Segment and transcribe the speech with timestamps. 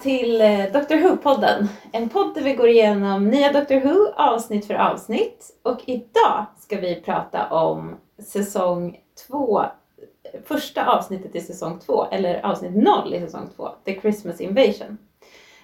[0.00, 1.68] till eh, Doctor Who-podden.
[1.92, 5.60] En podd där vi går igenom nya Doctor Who avsnitt för avsnitt.
[5.62, 9.62] Och idag ska vi prata om säsong två,
[10.44, 14.98] första avsnittet i säsong två, eller avsnitt noll i säsong två, The Christmas Invasion.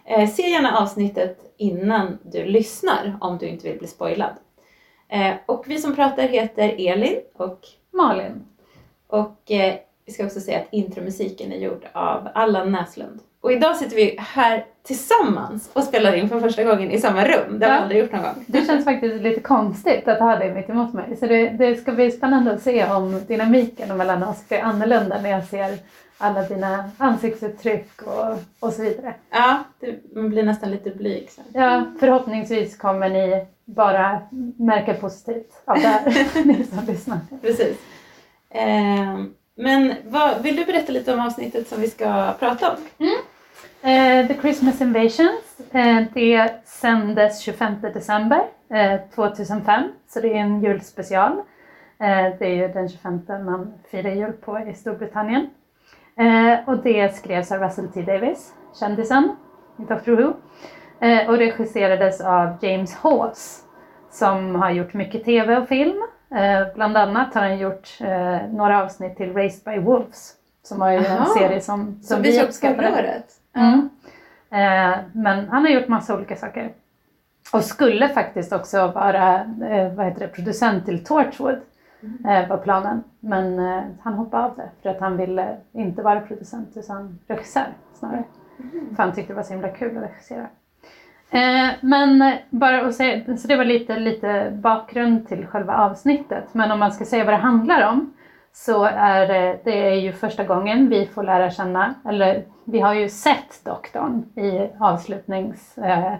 [0.04, 4.34] Eh, se gärna avsnittet innan du lyssnar om du inte vill bli spoilad.
[5.08, 8.44] Eh, och vi som pratar heter Elin och Malin.
[9.06, 13.20] och eh, vi ska också säga att intromusiken är gjord av Allan Näslund.
[13.46, 17.58] Och idag sitter vi här tillsammans och spelar in för första gången i samma rum.
[17.58, 17.82] Det har vi Ja.
[17.82, 18.44] aldrig gjort någon gång.
[18.46, 21.16] Det känns faktiskt lite konstigt att ha dig mitt emot mig.
[21.16, 25.30] Så det, det ska bli spännande att se om dynamiken mellan oss blir annorlunda när
[25.30, 25.78] jag ser
[26.18, 29.14] alla dina ansiktsuttryck och, och så vidare.
[29.30, 31.44] Ja, det, man blir nästan lite blyg sen.
[31.52, 34.20] Ja, förhoppningsvis kommer ni bara
[34.58, 36.04] märka positivt av det här,
[36.44, 37.18] ni som lyssnar.
[37.42, 37.76] Precis.
[38.50, 39.16] Eh,
[39.58, 43.06] men vad, vill du berätta lite om avsnittet som vi ska prata om?
[43.82, 50.62] Eh, The Christmas Invasions, eh, det sändes 25 december eh, 2005, så det är en
[50.62, 51.32] julspecial.
[52.00, 55.50] Eh, det är ju den 25 man firar jul på i Storbritannien.
[56.18, 59.36] Eh, och det skrevs av Russell T Davis, kändisen
[59.78, 60.32] i Doctor Who.
[61.00, 63.62] Eh, och regisserades av James Hawes
[64.10, 66.02] som har gjort mycket TV och film.
[66.34, 70.32] Eh, bland annat har han gjort eh, några avsnitt till Raised by Wolves
[70.62, 72.92] som var ju en serie som, Som som vi uppskattade.
[72.92, 73.24] året.
[73.56, 73.88] Mm.
[74.50, 76.70] Eh, men han har gjort massa olika saker.
[77.52, 81.58] Och skulle faktiskt också vara eh, vad heter det, producent till Torchwood.
[82.24, 83.04] Eh, var planen.
[83.20, 87.66] Men eh, han hoppade av det för att han ville inte vara producent utan regissör
[87.94, 88.24] snarare.
[88.96, 90.46] För han tyckte det var så himla kul att regissera.
[91.30, 96.44] Eh, men bara att säga, så det var lite, lite bakgrund till själva avsnittet.
[96.54, 98.12] Men om man ska säga vad det handlar om
[98.58, 102.94] så är det, det är ju första gången vi får lära känna, eller vi har
[102.94, 106.12] ju sett doktorn i avslutnings eh,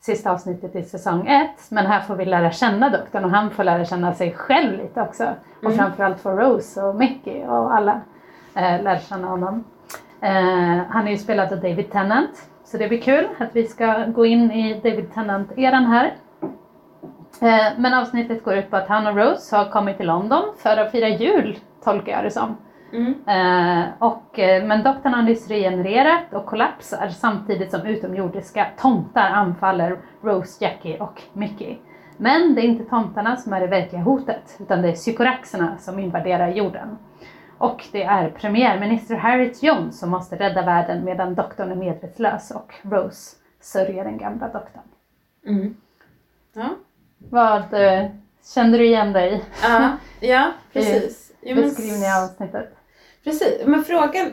[0.00, 1.70] sista avsnittet i säsong ett.
[1.70, 5.02] Men här får vi lära känna doktorn och han får lära känna sig själv lite
[5.02, 5.24] också.
[5.58, 5.76] Och Mm.
[5.78, 8.00] framförallt får Rose och Mickey och alla
[8.54, 9.64] eh, lära känna honom.
[10.20, 12.50] Eh, han är ju spelad av David Tennant.
[12.64, 16.14] Så det blir kul att vi ska gå in i David Tennant-eran här.
[17.42, 20.76] Eh, men avsnittet går ut på att han och Rose har kommit till London för
[20.76, 22.56] att fira jul, tolkar jag det som.
[22.92, 23.14] Mm.
[23.26, 29.98] Eh, och, eh, men doktorn har nyss regenererat och kollapsar samtidigt som utomjordiska tomtar anfaller
[30.22, 31.78] Rose, Jackie och Mickey.
[32.16, 35.98] Men det är inte tomtarna som är det verkliga hotet, utan det är sykoraxerna som
[35.98, 36.98] invaderar jorden.
[37.58, 42.74] Och det är premiärminister Harriet Jones som måste rädda världen medan doktorn är medvetslös och
[42.82, 44.82] Rose sörjer den gamla doktorn.
[45.46, 45.76] Mm.
[46.52, 46.68] Ja.
[47.18, 48.10] Vad eh,
[48.54, 49.90] kände du igen dig Ja,
[50.20, 51.29] ja, precis.
[51.42, 52.76] Jo, men- beskrivningen av avsnittet?
[53.24, 54.26] Precis, men frågan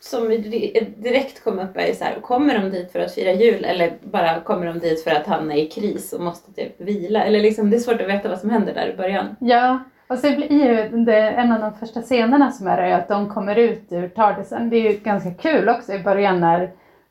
[0.00, 3.64] som di- direkt kom upp är så här, kommer de dit för att fira jul
[3.64, 7.24] eller bara kommer de dit för att han är i kris och måste typ vila?
[7.24, 9.36] Eller liksom, det är svårt att veta vad som händer där i början.
[9.40, 13.08] Ja, och så blir ju det, en av de första scenerna som är är att
[13.08, 14.70] de kommer ut ur Tardisen.
[14.70, 16.62] Det är ju ganska kul också i början när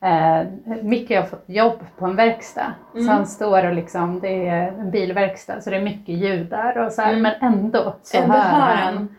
[0.02, 0.46] eh,
[0.82, 2.72] Mickey har fått jobb på en verkstad.
[2.94, 3.06] Mm.
[3.06, 6.78] Så han står och liksom, det är en bilverkstad så det är mycket ljud där
[6.78, 7.22] och så här, Mm.
[7.22, 9.16] men ändå så Ändå hör han han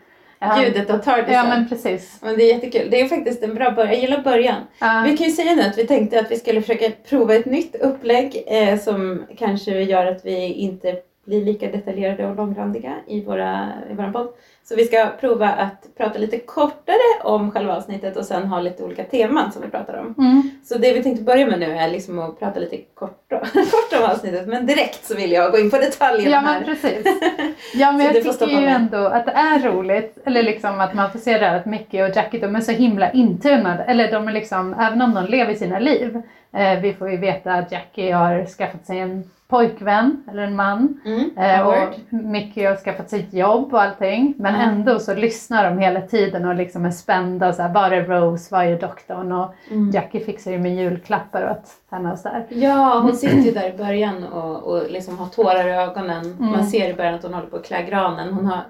[0.62, 1.34] ljudet av Tardisen.
[1.34, 2.18] Ja men precis.
[2.22, 2.90] Men det är jättekul.
[2.90, 3.92] Det är faktiskt en bra början.
[3.92, 4.62] Jag gillar början.
[4.78, 5.04] Ja.
[5.06, 7.76] Vi kan ju säga nu att vi tänkte att vi skulle försöka prova ett nytt
[7.76, 13.68] upplägg eh, som kanske gör att vi inte blir lika detaljerade och långrandiga i, våra,
[13.90, 14.28] i våran podd.
[14.64, 18.84] Så vi ska prova att prata lite kortare om själva avsnittet och sen ha lite
[18.84, 20.14] olika teman som vi pratar om.
[20.18, 20.50] Mm.
[20.64, 24.10] Så det vi tänkte börja med nu är liksom att prata lite kort, kort om
[24.10, 26.60] avsnittet men direkt så vill jag gå in på detaljerna Ja här.
[26.60, 27.06] men precis.
[27.74, 31.18] Ja men jag tycker ju ändå att det är roligt, eller liksom att man får
[31.18, 34.74] se där att Mickey och Jackie de är så himla intunade, eller de är liksom,
[34.74, 36.22] även om de lever sina liv.
[36.52, 41.00] Eh, vi får ju veta att Jackie har skaffat sig en pojkvän, eller en man.
[41.04, 41.74] Mm, Eh, och
[42.10, 44.34] Mickey har skaffat sig ett jobb och allting.
[44.38, 44.68] Men Mm.
[44.70, 47.52] ändå så lyssnar de hela tiden och liksom är spända.
[47.52, 48.54] Så här, var är Rose?
[48.54, 49.32] Var är doktorn?
[49.32, 49.90] Och Mm.
[49.90, 52.46] Jackie fixar ju med julklappar åt henne och sådär.
[52.48, 56.24] Ja, hon sitter ju där i början och, och liksom har tårar i ögonen.
[56.38, 56.50] Mm.
[56.52, 58.32] Man ser i början att hon håller på att klä granen.
[58.34, 58.60] Hon har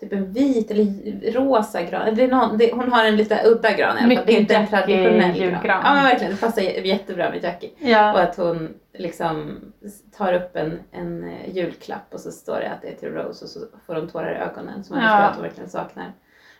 [0.00, 2.14] typ en vit eller rosa gran.
[2.14, 4.24] Det är någon, det, hon har en lite udda gran i alla fall.
[4.26, 5.34] Det är inte en traditionell gran.
[5.34, 5.80] julgran.
[5.84, 7.70] Ja men verkligen, det passar jättebra med Jackie.
[7.70, 9.58] Och Ja, att hon liksom
[10.16, 13.44] tar upp en, en eh, julklapp och så står det att det är till Rose
[13.44, 14.84] och så får hon tårar i ögonen.
[14.84, 15.08] Så man Ja.
[15.10, 16.12] förstår att hon verkligen saknar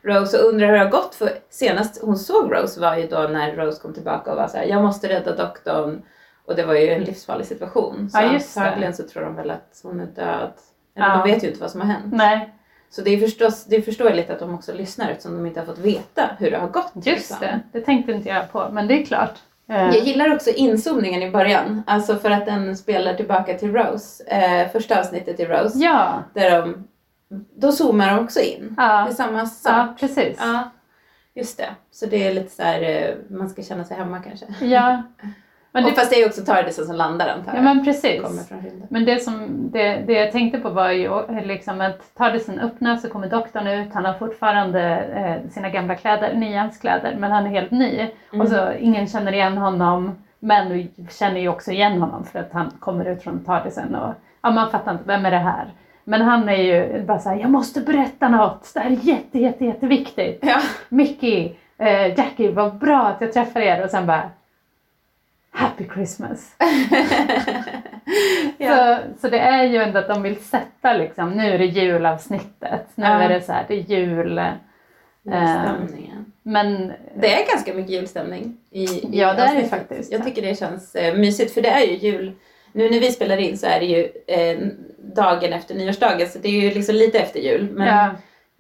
[0.02, 1.14] Rose och undrar hur det har gått.
[1.14, 4.56] För senast hon såg Rose var ju då när Rose kom tillbaka och var så
[4.56, 6.02] här, jag måste rädda doktorn.
[6.44, 8.10] Och det var ju en livsfarlig situation.
[8.10, 8.28] Så Ja,
[8.62, 10.52] antagligen så tror de väl att hon är död.
[10.96, 11.22] Eller Ja.
[11.24, 12.04] de vet ju inte vad som har hänt.
[12.12, 12.54] nej,
[12.90, 15.66] Så det är förstås, det är förståeligt att de också lyssnar eftersom de inte har
[15.66, 16.92] fått veta hur det har gått.
[16.94, 17.36] just liksom.
[17.40, 17.60] det.
[17.72, 19.34] Det tänkte inte jag på, men det är klart.
[19.70, 24.24] Eh, Jag gillar också inzoomningen i början, alltså för att den spelar tillbaka till Rose,
[24.24, 25.78] eh, första avsnittet i Rose.
[25.78, 26.88] Ja, Där de,
[27.56, 28.74] då zoomar de också in.
[28.76, 29.72] Det är ja, samma sak.
[29.72, 30.36] ja precis.
[30.40, 30.70] Ja,
[31.34, 31.68] just det.
[31.90, 34.46] Så det är lite så här, eh, man ska känna sig hemma kanske.
[34.66, 35.02] Ja,
[35.78, 37.64] men och det, fast det är ju också Tardisen som landar antar ja, jag.
[37.64, 38.50] men precis.
[38.88, 41.10] Men det, som, det, det jag tänkte på var ju
[41.44, 43.94] liksom att Tardisen öppnas så kommer doktorn ut.
[43.94, 48.08] Han har fortfarande eh, sina gamla kläder, Nians kläder, men han är helt ny.
[48.32, 48.40] Mm.
[48.40, 50.14] Och så ingen känner igen honom.
[50.40, 54.14] Men vi känner ju också igen honom för att han kommer ut från Tardisen och
[54.42, 55.72] ja, man fattar inte, vem är det här?
[56.04, 58.70] Men han är ju bara såhär, jag måste berätta något.
[58.74, 60.38] Det här är jätte, jätte, jätteviktigt.
[60.42, 60.60] Ja.
[60.88, 63.84] Mickey, eh, Jackie, vad bra att jag träffar er.
[63.84, 64.30] Och sen bara,
[65.50, 66.56] Happy Christmas.
[68.58, 68.98] ja.
[68.98, 72.86] Så, så det är ju ändå att de vill sätta liksom, nu är det julavsnittet.
[72.94, 73.10] Nu Ja.
[73.22, 74.38] är det så här, det är jul.
[74.38, 74.44] eh,
[75.24, 76.32] Julstämningen.
[76.42, 80.12] Men Det är ganska mycket julstämning i, i Ja, det är det faktiskt.
[80.12, 82.32] Jag tycker det känns eh, mysigt för det är ju jul.
[82.72, 84.58] Nu när vi spelar in så är det ju eh,
[85.14, 87.68] dagen efter nyårsdagen så det är ju liksom lite efter jul.
[87.72, 88.10] Men ja,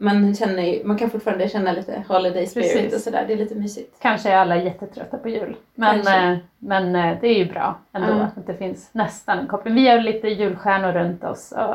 [0.00, 2.94] man, känner man kan fortfarande känna lite holiday spirit Precis.
[2.94, 3.24] och sådär.
[3.26, 3.96] Det är lite mysigt.
[4.02, 5.56] kanske är alla jättetrötta på jul.
[5.74, 6.16] Men, Kanske.
[6.16, 8.28] eh, men eh, det är ju bra ändå Ja.
[8.36, 9.74] att det finns nästan en koppling.
[9.74, 11.74] Vi har lite julstjärnor runt oss och,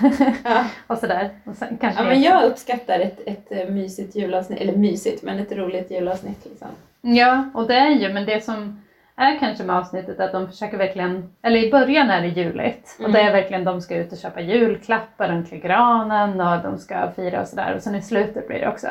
[0.44, 0.64] Ja.
[0.86, 1.30] och sådär.
[1.44, 5.38] Och sen kanske Ja, men jag uppskattar ett, ett eh, mysigt julavsnitt, eller mysigt, men
[5.38, 6.68] ett roligt julavsnitt liksom.
[7.00, 8.82] Ja, och det är ju, men det som
[9.20, 13.00] är kanske med avsnittet att de försöker verkligen, eller i början är det juligt och
[13.08, 13.12] Mm.
[13.12, 17.10] det är verkligen de ska ut och köpa julklappar runt till granen och de ska
[17.16, 18.88] fira och sådär och sen i slutet blir det också,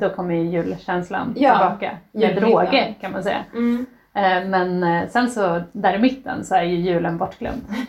[0.00, 3.44] då kommer ju julkänslan Ja, tillbaka med råge kan man säga.
[4.14, 7.62] Eh, Men eh, sen så där i mitten så är ju julen bortglömd.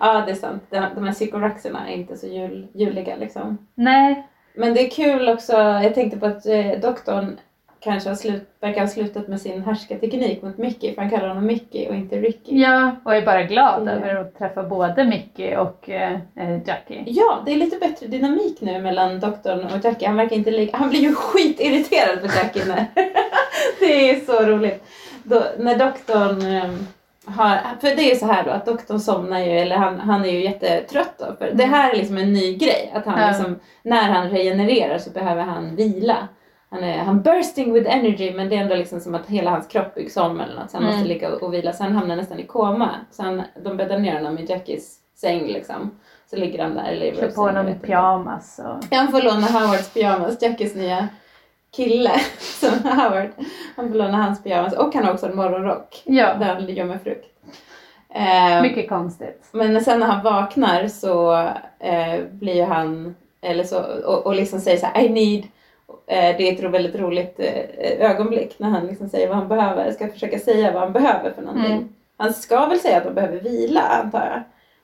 [0.00, 0.62] ja, det är sant.
[0.70, 3.58] De, de här psykoraxerna är inte så jul, juliga liksom.
[3.74, 4.26] Nej,
[4.56, 7.36] Men det är kul också, jag tänkte på att eh, doktorn
[7.84, 11.46] kanske har slut, verkar ha slutat med sin härskarteknik mot Mickey, för han kallar honom
[11.46, 12.60] Mickey och inte Ricky.
[12.60, 13.90] ja, och är bara glad Ja.
[13.92, 17.02] över att träffa både Mickey och eh, eh, Jackie.
[17.06, 20.08] Ja, det är lite bättre dynamik nu mellan doktorn och Jackie.
[20.08, 20.76] Han verkar inte lika...
[20.76, 22.84] Han blir ju skitirriterad på Jackie när...
[23.80, 24.84] det är så roligt.
[25.22, 26.86] Då, när doktorn ehm,
[27.26, 27.58] har...
[27.80, 30.28] För det är ju så här då att doktorn somnar ju, eller han, han är
[30.30, 31.26] ju jättetrött då.
[31.38, 32.92] För det här är liksom en ny grej.
[32.94, 33.28] Att han Ja.
[33.28, 36.28] liksom, när han regenererar så behöver han vila.
[36.74, 39.66] Han är han bursting with energy men det är ändå liksom som att hela hans
[39.66, 40.70] kropp byggs om eller något.
[40.70, 40.96] Så han Mm.
[40.96, 41.72] måste ligga och, vila.
[41.72, 42.90] Så han hamnar nästan i koma.
[43.10, 45.90] Så han, de bäddar ner honom i Jackies säng liksom.
[46.30, 46.92] Så ligger han där.
[46.92, 51.08] I Klär Rose på honom pyjamas och Han får låna Howards pyjamas, Jackies nya
[51.76, 52.12] kille.
[52.38, 53.28] Som Howard.
[53.76, 56.02] Han får låna hans pyjamas och han har också en morgonrock.
[56.04, 57.26] ja, Där han gömmer frukt.
[58.14, 59.48] Eh, mycket konstigt.
[59.52, 61.34] men sen när han vaknar så
[61.78, 65.44] eh, blir han, eller så, och, och liksom säger så här, I need,
[66.06, 70.08] det är ett väldigt roligt eh, ögonblick när han liksom säger vad han behöver, ska
[70.08, 71.72] försöka säga vad han behöver för någonting.
[71.72, 71.88] Mm.
[72.16, 74.42] Han ska väl säga att de behöver vila antar jag.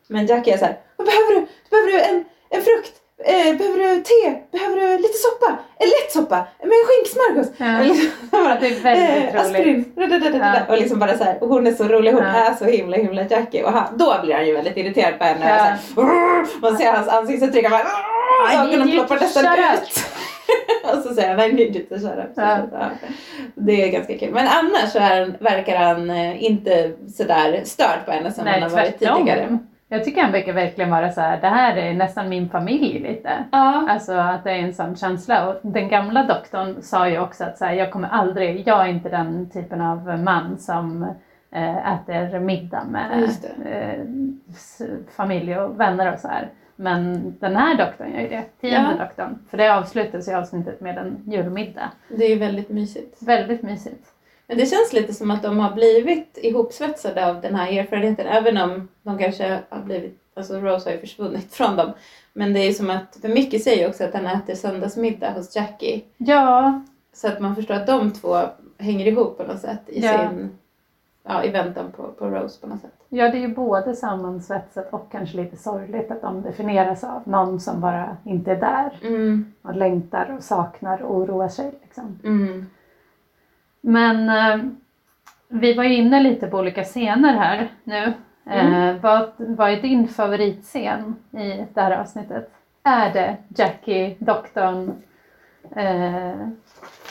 [0.08, 1.46] Men Jackie är så här, vad behöver du?
[1.70, 2.92] Behöver du en, en frukt?
[3.24, 4.38] Eh, behöver du te?
[4.52, 5.58] Behöver du lite soppa?
[5.78, 6.36] En lätt soppa?
[6.58, 7.48] Med en skinksmörgås?
[7.56, 7.80] Ja.
[7.80, 9.92] Och liksom, bara, Det är väldigt eh, aspirin.
[10.40, 10.54] Ja.
[10.68, 12.28] Och liksom bara så här, och hon är så rolig, hon Ja.
[12.30, 13.64] är så himla himla Jackie.
[13.64, 15.48] Och han, då blir han ju väldigt irriterad på henne.
[15.48, 16.02] Ja.
[16.02, 20.06] Och så här, man ser hans ansiktsuttryck, han bara ögonen ploppar to nästan ut.
[20.96, 22.30] och så säger han I need you to shut up.
[22.34, 22.58] Ja.
[23.54, 24.34] Det är ganska kul.
[24.34, 28.52] Men annars så är, han- verkar han eh, inte sådär störd på henne som han
[28.52, 29.24] Nej, har varit tidigare.
[29.40, 29.66] tvärtom.
[29.92, 33.30] Jag tycker han verkar verkligen vara så här, det här är nästan min familj lite.
[33.52, 33.86] Ja.
[33.90, 35.48] Alltså att det är en sån känsla.
[35.48, 38.88] Och den gamla doktorn sa ju också att så här, jag kommer aldrig, jag är
[38.88, 41.02] inte den typen av man som
[41.52, 43.22] eh, äter middag med
[43.64, 44.04] eh,
[45.16, 46.48] familj och vänner och så här.
[46.80, 49.04] Men den här doktorn gör ju det, tionde Ja.
[49.04, 49.38] doktorn.
[49.50, 51.90] För det avslutas ju avsnittet med en julmiddag.
[52.08, 53.22] Det är ju väldigt mysigt.
[53.22, 54.06] Väldigt mysigt.
[54.46, 58.26] Men det känns lite som att de har blivit ihopsvetsade av den här erfarenheten.
[58.26, 61.92] Även om de kanske har blivit, alltså Rose har ju försvunnit från dem.
[62.32, 65.30] Men det är ju som att, för mycket säger ju också att han äter söndagsmiddag
[65.30, 66.00] hos Jackie.
[66.16, 66.82] Ja,
[67.12, 68.40] Så att man förstår att de två
[68.78, 70.28] hänger ihop på något sätt i Ja.
[70.30, 70.50] sin
[71.30, 72.94] ja, i väntan på, på Rose på något sätt.
[73.08, 77.60] Ja, det är ju både sammansvetsat och kanske lite sorgligt att de definieras av någon
[77.60, 81.72] som bara inte är där Mm, och längtar och saknar och oroar sig.
[81.82, 82.18] Liksom.
[82.24, 82.66] mm,
[83.80, 84.66] Men eh,
[85.48, 88.12] vi var ju inne lite på olika scener här nu.
[88.46, 92.50] Eh, vad, vad är din favoritscen i det här avsnittet?
[92.82, 94.92] Är det Jackie, doktorn?
[95.76, 96.48] Eh,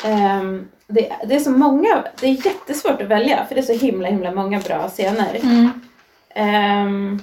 [0.06, 3.86] Ehm, det, det är så många, det är jättesvårt att välja för det är så
[3.86, 5.36] himla himla många bra scener.
[5.44, 5.70] mm,
[6.30, 7.20] Ehm.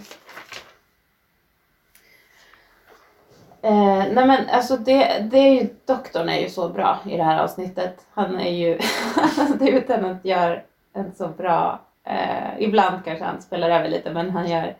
[3.63, 7.23] Eh, nej men alltså det, det är ju, doktorn är ju så bra i det
[7.23, 8.07] här avsnittet.
[8.15, 8.79] Han är ju,
[9.59, 10.65] David Tennant gör
[10.95, 14.77] en så bra, eh, ibland kanske han spelar över lite men han gör,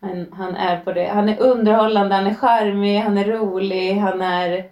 [0.00, 4.22] han, han är på det, han är underhållande, han är charmig, han är rolig, han
[4.22, 4.64] är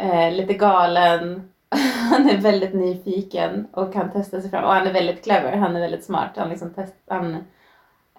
[0.00, 1.48] eh, lite galen.
[2.10, 5.76] Han är väldigt nyfiken och kan testa sig fram och han är väldigt clever, han
[5.76, 6.30] är väldigt smart.
[6.36, 7.44] Han liksom test, han,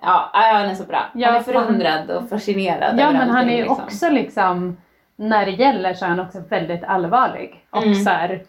[0.02, 1.06] Ja, han är så bra.
[1.14, 3.84] Ja, han är han- förundrad och fascinerad ja men han är ju liksom.
[3.84, 4.78] också liksom,
[5.16, 7.66] när det gäller så är han också väldigt allvarlig.
[7.70, 7.96] Och Mm.
[7.96, 8.44] så här,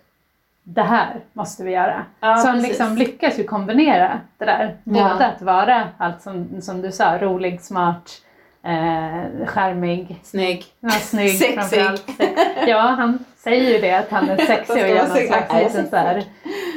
[0.62, 2.04] det här måste vi göra.
[2.20, 2.68] Ja, så han precis.
[2.68, 4.76] liksom lyckas ju kombinera det där.
[4.84, 4.92] Ja.
[4.92, 8.10] Både att vara allt som, som du sa, rolig, smart,
[8.64, 10.64] eh, charmig, Snygg.
[10.80, 11.80] ja, snygg Sexig.
[12.66, 15.60] Ja, han säger ju det att han är sexig och gör någon slags Ja, jag
[15.60, 16.24] är liten så här,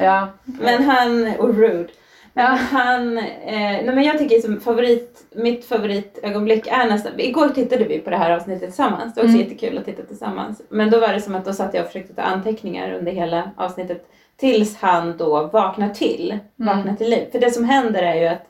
[0.01, 0.27] ja.
[0.43, 1.89] Men han, och rude.
[2.37, 2.43] Ja.
[2.71, 7.99] Han, eh, nej men jag tycker som favorit, mitt favoritögonblick är nästan, igår tittade vi
[7.99, 9.49] på det här avsnittet tillsammans, det var också Mm.
[9.49, 10.61] jättekul att titta tillsammans.
[10.69, 13.51] Men då var det som att då satt jag och försökte ta anteckningar under hela
[13.57, 16.75] avsnittet tills han då vaknar till, Mm.
[16.77, 17.25] vaknar till liv.
[17.31, 18.45] För det som händer är ju att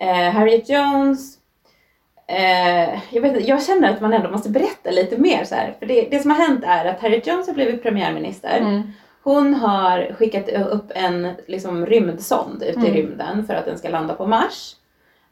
[0.00, 1.38] eh, Harriet Jones
[2.32, 5.74] Eh, jag, vet, jag känner att man ändå måste berätta lite mer så här.
[5.78, 8.58] För det, det som har hänt är att Harriet Jones har blivit premiärminister.
[8.58, 8.82] Mm.
[9.22, 12.92] Hon har skickat upp en liksom, rymdsond ute i Mm.
[12.92, 14.74] rymden för att den ska landa på Mars.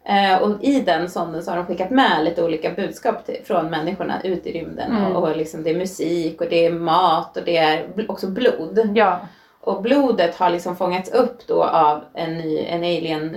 [0.04, 3.70] Eh, och i den sonden så har de skickat med lite olika budskap till, från
[3.70, 4.96] människorna ut i rymden.
[4.96, 5.16] Mm.
[5.16, 8.26] Och, och liksom, det är musik och det är mat och det är bl- också
[8.26, 8.90] blod.
[8.94, 9.20] Ja.
[9.60, 13.36] Och blodet har liksom fångats upp då av en ny en alien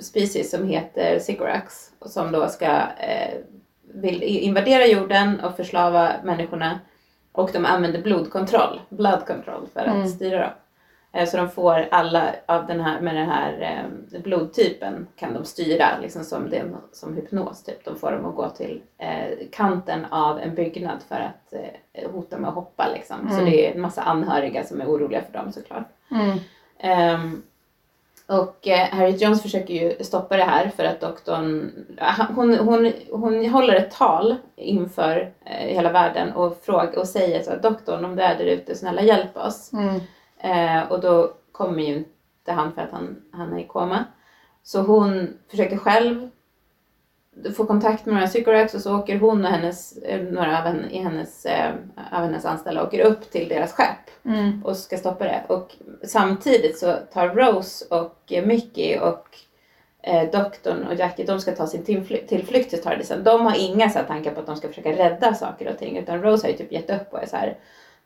[0.00, 1.90] species som heter Sycorax.
[1.98, 2.66] Och som då ska
[2.98, 3.34] eh,
[3.94, 6.80] vill invadera jorden och förslava människorna.
[7.32, 10.08] Och de använder blodkontroll, blood control, för att Mm.
[10.08, 10.50] styra dem.
[11.12, 13.60] Eh, så de får alla av den här, med den här
[14.12, 16.62] eh, blodtypen kan de styra liksom som, det,
[16.92, 17.62] som hypnos.
[17.62, 17.84] Typ.
[17.84, 21.52] De får dem att gå till eh, kanten av en byggnad för att
[21.92, 22.88] eh, hota med att hoppa.
[22.94, 23.16] Liksom.
[23.28, 23.44] Så Mm.
[23.44, 25.84] det är en massa anhöriga som är oroliga för dem såklart.
[26.10, 26.38] Mm.
[26.78, 27.42] Ehm,
[28.26, 32.92] och eh, Harriet Jones försöker ju stoppa det här för att doktorn, han- hon, hon,
[33.12, 38.16] hon håller ett tal inför hela världen och, frågar, och säger så att doktorn om
[38.16, 39.72] du är där ute, snälla hjälp oss.
[39.72, 40.00] Mm.
[40.42, 44.04] Eh, och då kommer ju inte han för att han, han är i koma.
[44.62, 46.30] Så hon försöker själv
[47.56, 50.90] få kontakt med några Sycorax och så åker hon och hennes, eh, några av, henne,
[50.90, 51.70] i hennes, eh,
[52.12, 53.86] av hennes anställda åker upp till deras skepp
[54.24, 54.62] Mm.
[54.64, 55.42] och ska stoppa det.
[55.48, 59.28] Och samtidigt så tar Rose och Mickey och
[60.02, 63.24] eh, doktorn och Jackie, de ska ta sin tillfly- tillflykt till Tardisen.
[63.24, 65.96] De har inga så här tankar på att de ska försöka rädda saker och ting
[65.98, 67.56] utan Rose har ju typ gett upp och är så här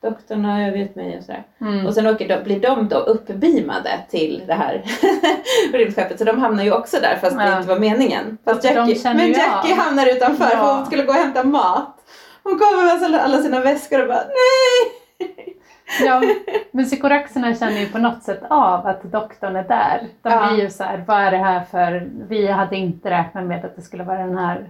[0.04, 1.42] doktorn har övergett mig och sådär.
[1.61, 1.87] Mm.
[1.87, 4.82] Och sen åker de, blir de då uppbeamade till det här
[5.73, 7.56] rymdskeppet så de hamnar ju också där fast det Ja.
[7.56, 8.38] inte var meningen.
[8.44, 9.78] Fast Jackie, men Jackie av.
[9.78, 10.75] hamnar utanför för Ja.
[10.76, 11.96] hon skulle gå och hämta mat.
[12.42, 15.56] Hon kommer med alla- alla sina väskor och bara nej!
[16.04, 16.23] Ja,
[16.70, 20.00] men psykoraxerna känner ju på något sätt av att doktorn är där.
[20.23, 20.49] De Ja.
[20.52, 23.76] blir ju så här, vad är det här för, vi hade inte räknat med att
[23.76, 24.68] det skulle vara den här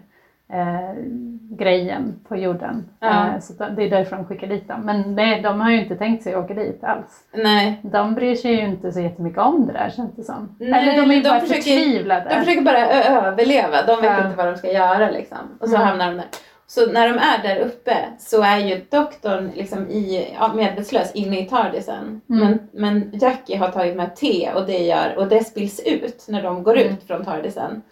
[0.55, 0.95] eh,
[1.57, 2.89] grejen på jorden.
[3.01, 3.27] Ja.
[3.35, 4.81] Eh, så de- det är därför de skickar dit dem.
[4.81, 7.25] Men nej, de har ju inte tänkt sig att åka dit alls.
[7.35, 7.81] Nej.
[7.83, 10.57] De bryr sig ju inte så jättemycket om det där känns det som.
[10.61, 12.27] Nej, Eller de är ju de bara försöker- förtvivlade.
[12.31, 14.25] De försöker bara överleva, de vet Ja.
[14.25, 15.39] inte vad de ska göra liksom.
[15.61, 15.89] Och så Mm.
[15.89, 16.27] hamnar de där.
[16.67, 21.41] Så när de är där uppe så är ju doktorn liksom i, ja, medvetslös inne
[21.41, 22.21] i tardisen.
[22.31, 22.41] Mm.
[22.49, 26.43] Men, men Jackie har tagit med te och det, gör, och det spills ut när
[26.43, 26.93] de går Mm.
[26.93, 27.83] ut från tardisen.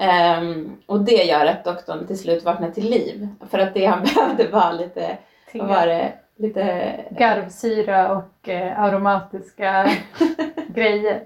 [0.00, 3.28] Ehm, och det gör att doktorn till slut vaknar till liv.
[3.50, 5.16] För att det han behövde var lite,
[5.54, 9.90] vad var det, lite garvsyra och eh, aromatiska
[10.68, 11.20] grejer.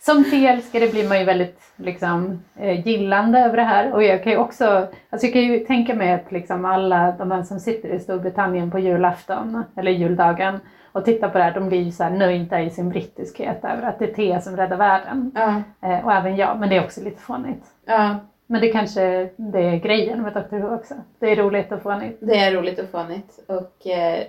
[0.00, 3.92] Som teälskare blir man ju väldigt liksom, eh, gillande över det här.
[3.92, 7.30] Och jag kan ju också, alltså jag kan ju tänka mig att liksom alla de
[7.30, 10.60] här som sitter i Storbritannien på julafton eller juldagen
[10.92, 13.98] och tittar på det här, de blir ju så nöjda i sin brittiskhet över att
[13.98, 15.32] det är te som räddar världen.
[15.34, 17.64] Ja, Eh, och även jag, men det är också lite fånigt.
[17.90, 18.16] Ja,
[18.46, 20.94] Men det kanske det är grejen med Dr Who också.
[21.18, 22.18] Det är roligt och fånigt.
[22.20, 23.38] det är roligt och fånigt.
[23.46, 24.20] Och eh,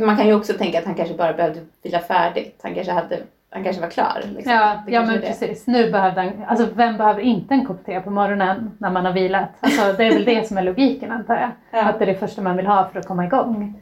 [0.00, 2.60] man kan ju också tänka att han kanske bara behövde vila färdigt.
[2.62, 3.18] Han kanske hade
[3.52, 4.22] han kanske var klar.
[4.36, 4.52] Liksom.
[4.52, 5.66] Ja, Det ja men precis.
[5.66, 9.12] Nu behövde han, alltså vem behöver inte en kopp te på morgonen när man har
[9.12, 9.48] vilat?
[9.60, 11.50] Alltså det är väl det som är logiken antar jag.
[11.80, 11.88] Ja.
[11.88, 13.74] Att det är det första man vill ha för att komma igång.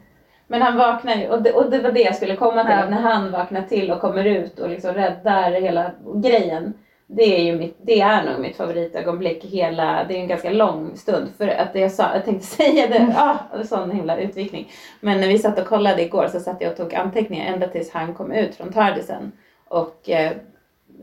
[0.47, 2.83] Men han vaknar ju, och det, och det var det jag skulle komma till, Ja.
[2.83, 6.73] att när han vaknar till och kommer ut och liksom räddar hela grejen.
[7.11, 10.97] Det är ju mitt, det är nog mitt favoritögonblick hela, det är en ganska lång
[10.97, 14.71] stund för att jag sa, jag tänkte säga det, ah, det är sån himla utvikning.
[14.99, 17.91] Men när vi satt och kollade igår så satt jag och tog anteckningar ända tills
[17.91, 19.31] han kom ut från Tardisen
[19.67, 20.31] och eh,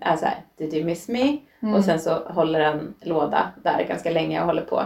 [0.00, 1.36] är såhär, did you miss me?
[1.62, 1.74] Mm.
[1.74, 4.82] Och sen så håller han låda där ganska länge och håller på.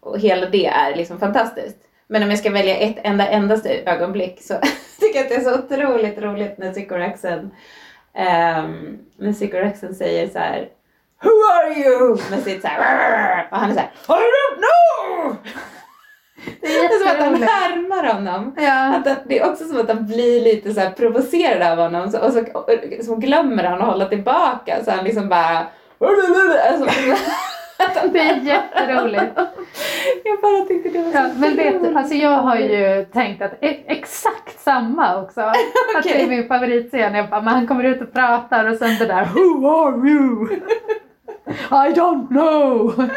[0.00, 1.78] Och hela det är liksom fantastiskt.
[2.06, 4.54] Men om jag ska välja ett enda endaste ögonblick så
[5.00, 7.50] tycker jag att det är så otroligt roligt när Sycoraxen
[8.18, 10.68] um, när Sycoraxen säger så här
[11.22, 12.18] Who are you?
[12.30, 15.36] Med sitt så här och han är så här I don't know!
[16.44, 18.54] Det Det är som att han härmar honom.
[18.58, 18.94] Ja.
[18.96, 22.10] Att det- det är också som att han blir lite så här provocerad av honom
[22.10, 22.70] så, och så, och,
[23.04, 25.66] så glömmer han att hålla tillbaka så han liksom bara
[25.98, 26.96] alltså, att
[28.12, 29.38] Det är jätteroligt.
[30.24, 33.42] Jag bara tyckte det var så Ja, men vet du, alltså jag har ju tänkt
[33.42, 35.40] att e- exakt samma också.
[35.96, 37.14] Att det är min favoritscen.
[37.14, 40.48] Jag bara, men han kommer ut och pratar och sen det där Who are you?
[41.70, 43.08] I don't know.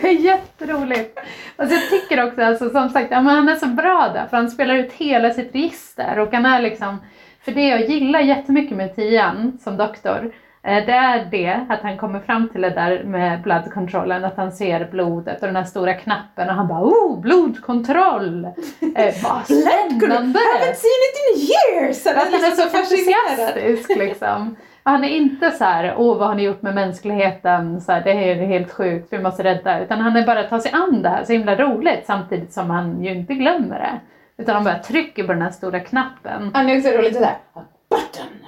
[0.00, 1.18] Det är jätteroligt.
[1.56, 4.36] Alltså jag tycker också, alltså, som sagt, ja, men han är så bra där för
[4.36, 6.98] han spelar ut hela sitt register och han är liksom,
[7.44, 10.32] för det jag gillar jättemycket med Tian som doktor,
[10.62, 14.52] det är det att han kommer fram till det där med blood controllen, att han
[14.52, 18.44] ser blodet och den här stora knappen och han bara oh, blodkontroll!
[18.44, 20.38] Eh, vad spännande!
[20.38, 22.06] I haven't seen it in years!
[22.06, 23.40] Att han är så fascinerad.
[23.40, 24.56] entusiastisk liksom.
[24.84, 28.04] Och Han är inte så här, åh vad har ni gjort med mänskligheten, så här,
[28.04, 29.80] det är helt sjukt, vi måste rädda.
[29.80, 32.70] Utan han är bara att ta sig an det här, så himla roligt samtidigt som
[32.70, 34.00] han ju inte glömmer det.
[34.42, 36.50] Utan han bara trycker på den här stora knappen.
[36.54, 37.36] Han är också roligt sådär,
[37.90, 38.41] button,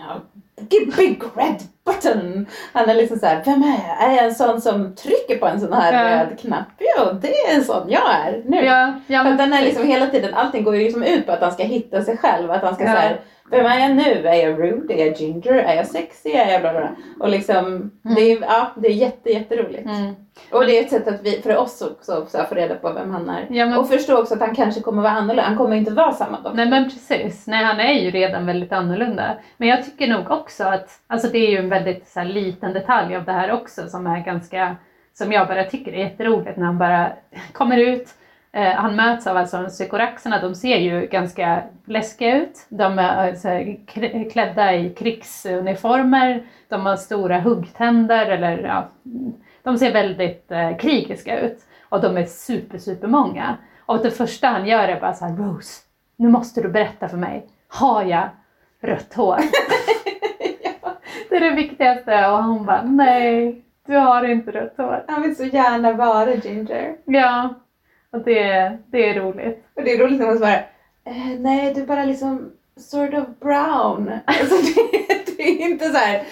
[0.65, 2.47] a big, red button.
[2.73, 4.11] Han är liksom såhär, vem är jag?
[4.11, 6.19] Är jag en sån som trycker på en sån här Ja.
[6.25, 6.67] röd knapp?
[6.79, 8.65] Jo, det är en sån jag är nu.
[8.65, 11.41] Ja, ja, För den är liksom hela tiden, allting går ju liksom ut på att
[11.41, 12.51] han ska hitta sig själv.
[12.51, 12.93] Att han ska Ja.
[12.93, 14.29] såhär, vem är jag nu?
[14.29, 14.95] Är jag rude?
[14.95, 15.53] Är jag ginger?
[15.53, 16.31] Är jag sexy?
[16.31, 16.91] Är jag bla bla bla?
[17.21, 19.85] Och liksom, det är, ja, det är jätte, jätteroligt.
[19.87, 20.15] Mm.
[20.51, 22.93] Och det är ett sätt att vi, för oss också, också att få reda på
[22.93, 23.47] vem han är.
[23.51, 25.43] Ja, men- Och förstå också att han kanske kommer vara annorlunda.
[25.43, 26.55] Han kommer inte vara samma doktor.
[26.55, 29.37] Nej men precis, nej han är ju redan väldigt annorlunda.
[29.57, 32.73] Men jag tycker nog också att, alltså det är ju en väldigt så här, liten
[32.73, 34.77] detalj av det här också som är ganska,
[35.15, 37.13] som jag bara tycker är jätteroligt när han bara
[37.53, 38.09] kommer ut.
[38.55, 42.67] Eh, han möts av alltså psykoraxerna, de ser ju ganska läskiga ut.
[42.69, 48.89] De är så här, kr- klädda i krigsuniformer, de har stora huggtänder eller ja,
[49.63, 51.59] de ser väldigt eh, krigiska ut.
[51.89, 53.57] Och de är super, super många.
[53.87, 55.83] Och det första han gör är bara så här, Rose,
[56.17, 57.47] nu måste du berätta för mig.
[57.69, 58.29] Har jag
[58.83, 59.39] rött hår?
[61.31, 62.27] Det är det viktigaste.
[62.29, 65.05] Och hon bara, nej, du har inte rött hår.
[65.09, 66.97] Han vill så gärna vara ginger.
[67.05, 67.55] Ja,
[68.15, 69.65] och det, det är roligt.
[69.75, 70.67] Och det är roligt när man svarar,
[71.05, 74.11] eh, nej du är bara liksom sort of brown.
[74.25, 76.23] Alltså det, det är inte så här.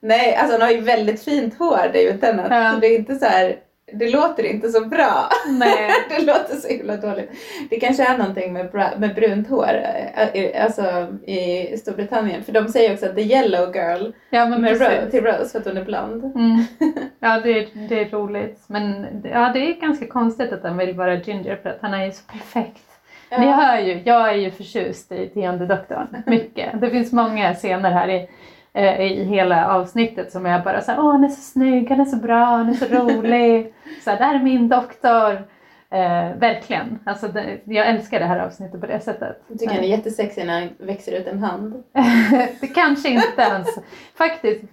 [0.00, 2.48] nej alltså han har ju väldigt fint hår, det är ju Tennant.
[2.50, 2.72] Ja.
[2.72, 3.56] Så det är inte så här.
[3.92, 5.28] Det låter inte så bra.
[5.48, 5.90] Nej.
[6.08, 7.30] det låter så himla dåligt.
[7.70, 9.82] Det kanske är någonting med, bra, med brunt hår,
[10.14, 12.44] eh, eh, alltså i Storbritannien.
[12.44, 15.58] För de säger också att the yellow girl Ja, men med Rose, till Rose för
[15.58, 16.24] att hon är blond.
[16.24, 16.64] Mm.
[17.20, 18.60] Ja, det är, det är roligt.
[18.66, 22.04] Men ja, det är ganska konstigt att han vill vara ginger för att han är
[22.04, 22.82] ju så perfekt.
[23.30, 23.38] Ja.
[23.38, 26.22] Ni hör ju, jag är ju förtjust i Tionde doktorn.
[26.26, 26.80] Mycket.
[26.80, 28.28] Det finns många scener här i,
[28.76, 32.04] eh, i hela avsnittet som jag bara såhär, åh han är så snygg, han är
[32.04, 33.74] så bra, han är så rolig.
[34.04, 35.46] Så här, det här är min doktor.
[35.90, 36.98] Eh, verkligen.
[37.04, 39.42] Alltså det, jag älskar det här avsnittet på det sättet.
[39.48, 41.82] Jag tycker han är jättesexig när han växer ut en hand.
[42.60, 43.68] det kanske inte ens,
[44.14, 44.64] faktiskt,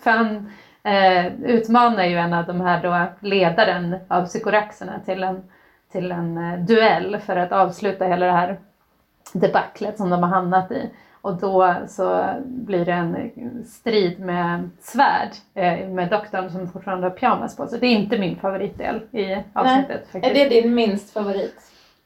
[0.00, 5.42] för han eh, utmanar ju en av de här då ledaren av psykoraxerna till en,
[5.92, 8.58] till en eh, duell för att avsluta hela det här
[9.32, 10.90] debaclet som de har hamnat i.
[11.26, 17.10] Och då så blir det en strid med svärd eh, med doktorn som fortfarande har
[17.10, 17.80] pyjamas på sig.
[17.80, 20.06] Det är inte min favoritdel i avsnittet.
[20.08, 20.34] Är faktiskt.
[20.34, 21.54] det din minst favorit?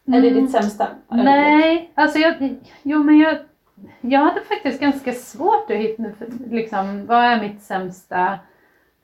[0.07, 0.35] Är det Mm.
[0.35, 0.85] ditt sämsta?
[0.85, 1.25] ögonblick?
[1.25, 3.37] Nej, alltså jag, jo men jag,
[4.01, 6.03] jag hade faktiskt ganska svårt att hitta,
[6.51, 8.39] liksom, vad är mitt sämsta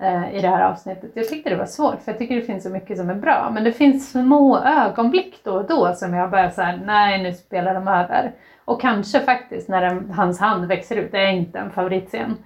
[0.03, 1.11] eh, i det här avsnittet?
[1.15, 3.51] Jag tyckte det var svårt för jag tycker det finns så mycket som är bra.
[3.55, 7.75] Men det finns små ögonblick då och då som jag bara såhär, nej nu spelar
[7.75, 8.33] de över.
[8.67, 12.37] Och kanske faktiskt när den, hans hand växer ut, det är inte en favoritscen.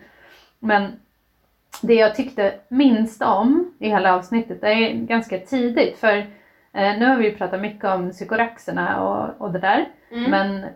[0.58, 0.92] Men
[1.82, 5.98] det jag tyckte minst om i hela avsnittet, det är ganska tidigt.
[5.98, 6.16] För
[6.72, 9.88] eh, nu har vi ju pratat mycket om psykoraxerna och, och det där.
[10.10, 10.30] Mm.
[10.30, 10.66] Men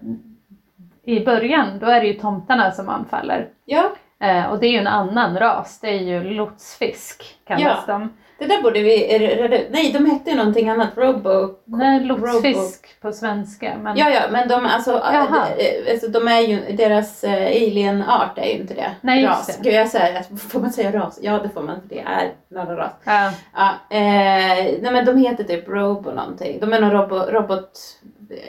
[1.03, 3.49] i början, då är det ju tomtarna som anfaller.
[3.65, 3.91] Ja,
[4.25, 8.13] Eh, och det är ju en annan ras, det är ju lotsfisk kallas de.
[8.39, 9.67] Det där borde vi reda ut.
[9.71, 10.89] Nej, de hette ju någonting annat.
[10.97, 11.55] Robo...
[11.65, 13.77] Nej, lotsfisk på svenska.
[13.83, 13.97] Men...
[13.97, 15.47] Ja, ja, men de, alltså, Jaha.
[15.59, 18.95] äh, alltså, de är ju, deras äh, alienart är ju inte det.
[19.01, 19.47] Nej, just ras.
[19.59, 19.63] det.
[19.71, 21.19] Gud, jag säger, får man säga ras?
[21.23, 22.93] Ja, det får man, för det är en annan ras.
[23.05, 23.31] Ja.
[23.55, 26.61] Ja, eh, nej men de heter typ Robo någonting.
[26.61, 27.71] De är nog robo, robot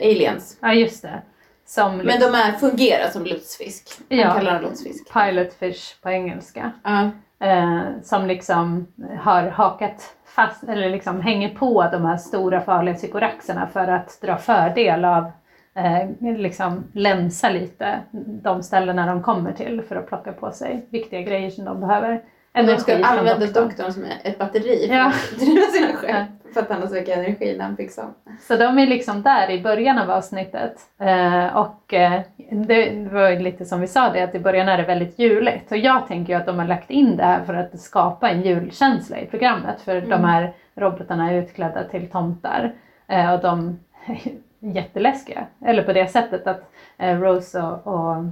[0.00, 0.56] aliens.
[0.60, 1.22] ja, just det.
[1.68, 3.88] Som Men de är, fungerar som lotsfisk.
[4.08, 4.34] Man Ja.
[4.34, 5.12] kallar dem lotsfisk.
[5.12, 6.72] pilot fish på engelska.
[6.84, 7.10] Ja.
[7.38, 8.86] Eh, som liksom
[9.20, 14.36] har hakat fast, eller liksom hänger på de här stora farliga psykoraxerna för att dra
[14.36, 15.30] fördel av,
[15.74, 18.00] eh, liksom länsa lite
[18.42, 22.22] de ställena de kommer till för att plocka på sig viktiga grejer som de behöver.
[22.64, 23.92] De ska använda doktorn.
[23.92, 25.06] som ett batteri för Ja.
[25.06, 26.26] att driva sina skepp.
[26.54, 28.14] För att han har så mycket energi när han fick sån.
[28.40, 30.72] Så de är liksom där i början av avsnittet.
[31.00, 34.82] Eh, och eh, det, var lite som vi sa det, att i början är det
[34.82, 35.70] väldigt juligt.
[35.72, 38.42] Och jag tänker ju att de har lagt in det här för att skapa en
[38.42, 39.80] julkänsla i programmet.
[39.80, 40.10] För Mm.
[40.10, 42.72] de här robotarna är utklädda till tomtar.
[43.08, 44.18] Eh, och de är
[44.74, 45.46] jätteläskiga.
[45.64, 48.24] Eller på det sättet att Rose och, och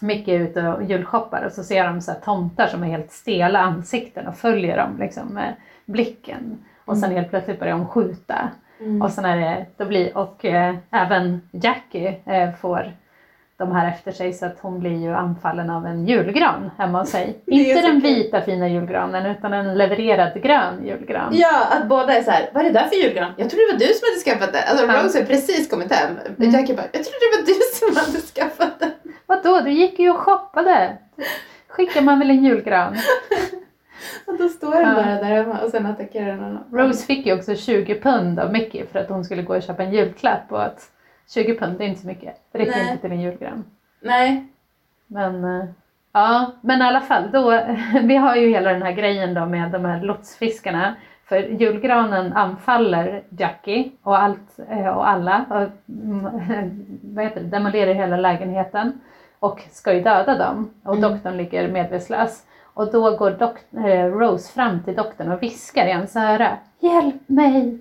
[0.00, 3.58] Mickey är ute och julshoppar och så ser de så tomtar som är helt stela
[3.58, 5.54] ansikten och följer dem liksom med
[5.84, 6.64] blicken.
[6.84, 8.50] Och sen helt plötsligt börjar de skjuta.
[8.80, 9.02] Mm.
[9.02, 12.92] Och sen är det, då blir, och eh, även Jackie eh, får
[13.58, 17.10] de här efter sig så att hon blir ju anfallen av en julgran hemma hos
[17.10, 17.42] sig.
[17.46, 21.28] Inte den vita fina julgranen utan en levererad grön julgran.
[21.32, 23.32] Ja, att båda är så här, vad är det där för julgran?
[23.36, 24.62] Jag trodde det var du som hade skaffat den.
[24.68, 25.06] Alltså.
[25.06, 26.16] Rose har precis kommit hem.
[26.38, 26.50] Mm.
[26.50, 29.05] Jackie bara, jag trodde det var du som hade skaffat den.
[29.26, 30.96] Vadå, du gick ju och shoppade!
[31.68, 32.96] Skickar man väl en julgran?
[34.26, 36.64] Och då står den bara där hemma och sen attackerar den honom.
[36.72, 39.82] Rose fick ju också 20 pund av Mickey för att hon skulle gå och köpa
[39.82, 40.90] en julklapp och att
[41.34, 42.36] 20 pund är inte så mycket.
[42.52, 42.90] Det räcker Nej.
[42.90, 43.64] inte till en julgran.
[44.00, 44.46] Nej.
[45.06, 45.66] Men eh,
[46.12, 47.50] ja, men i alla fall då,
[48.02, 50.94] vi har ju hela den här grejen då med de här lotsfiskarna.
[51.24, 56.28] För julgranen anfaller Jackie och, allt, eh, och alla och mm,
[57.02, 59.00] vad heter det, demolerar hela lägenheten
[59.38, 60.70] och ska ju döda dem.
[60.84, 61.10] Och Mm.
[61.12, 62.42] doktorn ligger medvetslös.
[62.74, 66.56] Och då går eh, Rose fram till doktorn och viskar i hans öra.
[66.80, 67.78] Hjälp mig!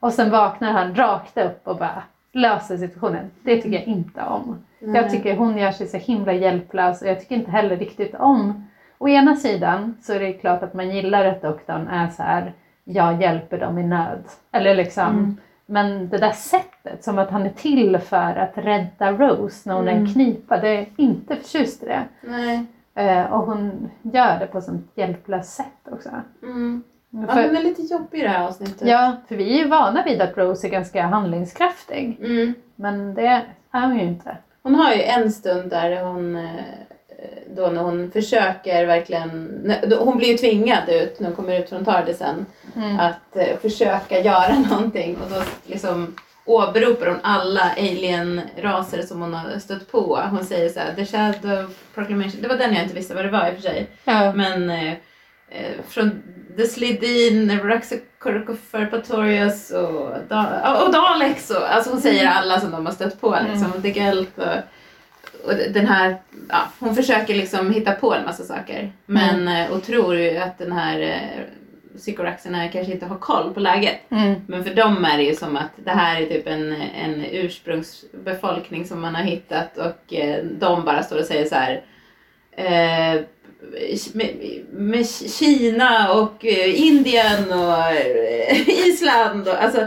[0.00, 3.30] Och sen vaknar han rakt upp och bara löser situationen.
[3.42, 4.58] Det tycker jag inte om.
[4.78, 8.66] Jag tycker hon gör sig så himla hjälplös och jag tycker inte heller riktigt om.
[8.98, 12.52] Å ena sidan så är det klart att man gillar att doktorn är så här,
[12.84, 14.22] jag hjälper dem i nöd.
[14.52, 15.36] Eller liksom, Mm.
[15.70, 19.88] Men det där sättet som att han är till för att rädda Rose när hon
[19.88, 20.04] är Mm.
[20.04, 22.02] en knipa, det är inte förtjust i det.
[22.22, 22.64] Nej.
[22.94, 26.08] Eh, och hon gör det på ett sånt hjälplöst sätt också.
[26.42, 26.82] Mm.
[27.10, 28.88] Ja, För, den är lite jobbig i det här avsnittet.
[28.88, 32.16] ja, för vi är ju vana vid att Rose är ganska handlingskraftig.
[32.20, 32.54] Mm.
[32.76, 33.26] Men det
[33.70, 34.36] är hon ju inte.
[34.62, 36.50] Hon har ju en stund där hon eh,
[37.56, 41.84] då när hon försöker verkligen, hon blir ju tvingad ut när hon kommer ut från
[41.84, 43.00] Tardisen Mm.
[43.00, 49.58] att eh, försöka göra någonting och då liksom åberopar hon alla alien-raser som hon har
[49.58, 50.20] stött på.
[50.30, 53.30] Hon säger så här, the shadow proclamation, det var den jag inte visste vad det
[53.30, 53.86] var i och för sig.
[54.04, 54.32] Ja.
[54.32, 54.92] Men eh,
[55.50, 56.22] eh, från
[56.56, 62.92] The Slidin, Raxacoricoferpatorius och, da- och Daleks och alltså hon säger alla som de har
[62.92, 63.82] stött på liksom.
[63.82, 64.44] The Gelt och,
[65.44, 66.16] och den här,
[66.48, 68.92] ja, hon försöker liksom hitta på en massa saker.
[69.06, 71.44] Men, eh, och tror ju att den här eh,
[71.98, 74.10] Sycoraxerna kanske inte har koll på läget.
[74.10, 74.34] Mm.
[74.46, 78.86] Men för dem är det ju som att det här är typ en, en ursprungsbefolkning
[78.86, 81.82] som man har hittat och eh, de bara står och säger så här.
[82.52, 83.20] Eh,
[84.12, 84.36] med,
[84.72, 87.76] med Kina och Indien och
[88.86, 89.86] Island och alltså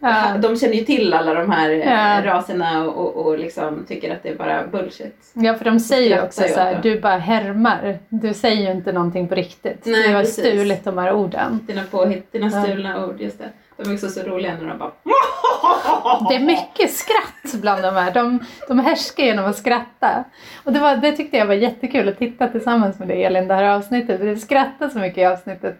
[0.00, 0.36] Ja.
[0.38, 2.20] de känner ju till alla de här eh, Ja.
[2.24, 5.16] raserna och, och, liksom tycker att det är bara bullshit.
[5.32, 6.90] Ja, för de säger ju också ju så här, åt det.
[6.94, 7.98] du bara härmar.
[8.08, 9.82] Du säger ju inte någonting på riktigt.
[9.86, 10.38] Nej, du har precis.
[10.46, 11.60] stulit de här orden.
[11.66, 12.62] Dina påhitt, dina Ja.
[12.64, 13.48] stulna ord, just det.
[13.84, 14.90] De är också så roliga när de bara
[16.28, 18.10] Det är mycket skratt bland de här.
[18.10, 20.24] De, de härskar genom att skratta.
[20.64, 23.54] Och det, var, det tyckte jag var jättekul att titta tillsammans med dig Elin, det
[23.54, 24.18] här avsnittet.
[24.18, 25.76] För du skrattar så mycket i avsnittet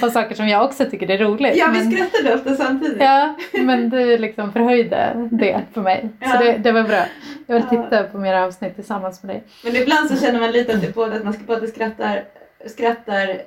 [0.00, 1.56] på saker som jag också tycker är roligt.
[1.56, 3.02] Ja, vi men, skrattade ofta samtidigt.
[3.02, 6.08] ja, men du liksom förhöjde det för mig.
[6.20, 6.38] Så Ja.
[6.38, 7.04] det, det var bra.
[7.46, 7.82] Jag vill Ja.
[7.82, 9.44] titta på mer avsnitt tillsammans med dig.
[9.64, 12.22] Men ibland så känner man lite att, det både, att man ska både skrattar,
[12.66, 13.42] skrattar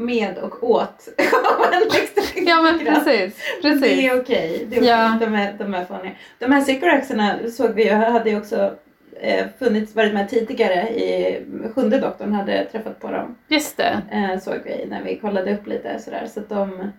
[0.00, 1.08] med och åt.
[1.84, 3.36] Liksom Ja men precis.
[3.62, 3.98] Det precis.
[3.98, 4.66] är okej.
[4.70, 4.88] Det är okej.
[4.88, 5.16] Ja.
[5.20, 6.14] De, är, de är funny.
[6.38, 8.74] De här Sycoraxerna såg vi ju, hade ju också
[9.20, 11.42] eh, funnits, varit med tidigare i
[11.74, 13.36] sjunde doktorn hade träffat på dem.
[13.48, 14.02] Just det.
[14.12, 16.26] Eh, såg vi när vi kollade upp lite sådär.
[16.26, 16.90] Så att de,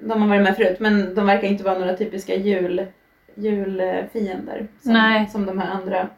[0.00, 2.86] de har varit med förut men de verkar inte vara några typiska jul,
[3.34, 5.28] julfiender som, Nej.
[5.32, 6.08] som de här andra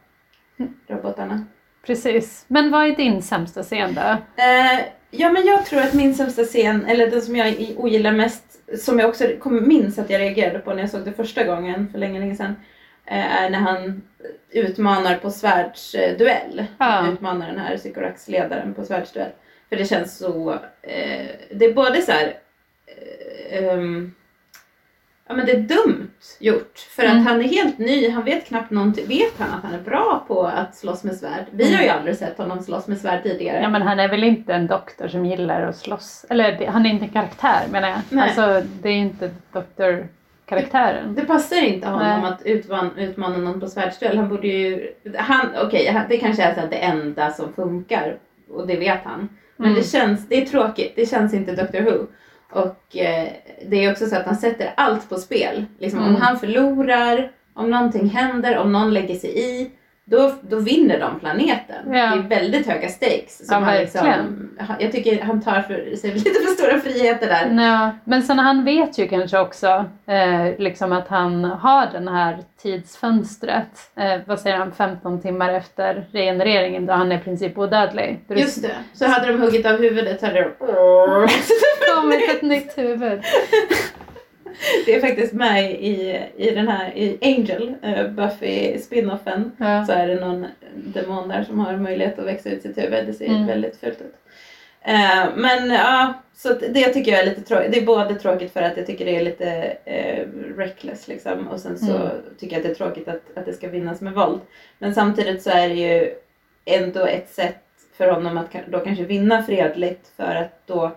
[0.88, 1.46] robotarna.
[1.86, 2.44] precis.
[2.48, 4.00] Men vad är din sämsta scen då?
[4.42, 4.80] Eh,
[5.18, 8.44] ja men jag tror att min sämsta scen, eller den som jag ogillar mest,
[8.78, 11.98] som jag också minns att jag reagerade på när jag såg det första gången för
[11.98, 12.56] länge, länge sedan,
[13.06, 14.02] eh, är när han
[14.50, 16.64] utmanar på svärdsduell.
[16.78, 17.08] Ja.
[17.12, 19.30] Utmanar den här Sycorax-ledaren på svärdsduell.
[19.68, 22.34] För det känns så, eh, det är både så här,
[23.50, 24.14] eh, ehm,
[25.28, 26.10] Ja men det är dumt
[26.40, 26.78] gjort.
[26.78, 27.18] För Mm.
[27.18, 29.06] att han är helt ny, han vet knappt någonting.
[29.08, 31.44] Vet han att han är bra på att slåss med svärd?
[31.50, 33.60] Vi har ju aldrig sett honom slåss med svärd tidigare.
[33.62, 36.26] Ja men han är väl inte en doktor som gillar att slåss?
[36.28, 37.98] Eller det- han är inte en karaktär menar jag.
[38.10, 38.24] Nej.
[38.24, 41.14] Alltså det är inte doktorkaraktären.
[41.14, 42.30] Det passar inte honom Nej.
[42.32, 44.16] att utman, utmana någon på svärdsduell.
[44.16, 44.92] Han borde ju...
[45.16, 48.16] Han, Okej, han- det kanske är så att det enda som funkar.
[48.50, 49.28] Och det vet han.
[49.56, 49.78] Men Mm.
[49.82, 50.92] det känns, det är tråkigt.
[50.96, 52.06] Det känns inte Doctor Who.
[52.50, 53.28] Och eh,
[53.66, 55.64] det är också så att han sätter allt på spel.
[55.78, 56.20] Liksom, Om Mm.
[56.20, 59.70] han förlorar, om någonting händer, om någon lägger sig i.
[60.06, 61.76] Då, då vinner de planeten.
[61.86, 61.92] Ja.
[61.92, 63.46] Det är väldigt höga stakes.
[63.46, 67.64] Som Ja, han liksom, jag tycker han tar för, sig lite för stora friheter där.
[67.64, 72.38] Ja, men sen han vet ju kanske också eh, liksom att han har den här
[72.62, 73.90] tidsfönstret.
[73.96, 78.24] Eh, vad säger han, 15 timmar efter regenereringen då han är i princip odödlig.
[78.28, 78.74] Just det.
[78.92, 81.28] Så hade de huggit av huvudet hade de...
[81.94, 83.22] kommit ett nytt huvud.
[84.86, 89.52] Det är faktiskt med i, i den här i Angel, eh, Buffy spinoffen.
[89.58, 89.84] Ja.
[89.86, 93.06] Så är det någon demon där som har möjlighet att växa ut sitt huvud.
[93.06, 93.46] Det ser Mm.
[93.46, 94.14] väldigt fult ut.
[94.86, 97.72] Eh, men ja, så att det tycker jag är lite tråkigt.
[97.72, 101.48] Det är både tråkigt för att jag tycker det är lite eh, reckless liksom.
[101.48, 102.08] Och sen så Mm.
[102.40, 104.40] tycker jag att det är tråkigt att, att det ska vinnas med våld.
[104.78, 106.14] Men samtidigt så är det ju
[106.64, 107.56] ändå ett sätt
[107.96, 110.90] för honom att då kanske vinna fredligt för att då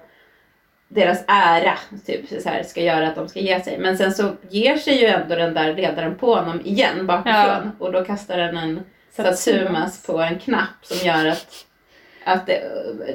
[0.88, 1.74] deras ära
[2.06, 3.78] typ, så här, ska göra att de ska ge sig.
[3.78, 7.86] Men sen så ger sig ju ändå den där ledaren på honom igen bakifrån Ja.
[7.86, 8.80] och då kastar den en
[9.12, 11.66] Satsumas på en knapp som gör att,
[12.24, 12.62] att det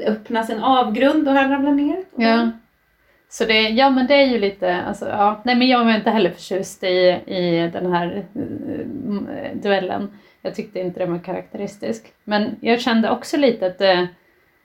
[0.07, 2.05] öppnas en avgrund och han ramlar ner.
[2.17, 2.51] Ja.
[3.29, 5.43] Så det, ja men det är ju lite, alltså, ja.
[5.45, 10.19] Nej men jag var inte heller förtjust i, i den här eh, duellen.
[10.43, 12.13] Jag tyckte inte den var karaktäristisk.
[12.25, 14.09] Men jag kände också lite att det,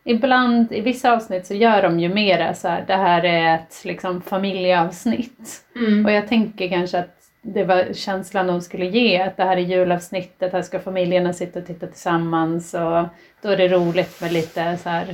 [0.07, 3.81] ibland, i vissa avsnitt så gör de ju mera så här, det här är ett
[3.85, 5.63] liksom familjeavsnitt.
[5.75, 6.05] Mm.
[6.05, 9.61] Och jag tänker kanske att det var känslan de skulle ge, att det här är
[9.61, 13.05] julavsnittet, här ska familjerna sitta och titta tillsammans och
[13.41, 15.05] då är det roligt med lite så här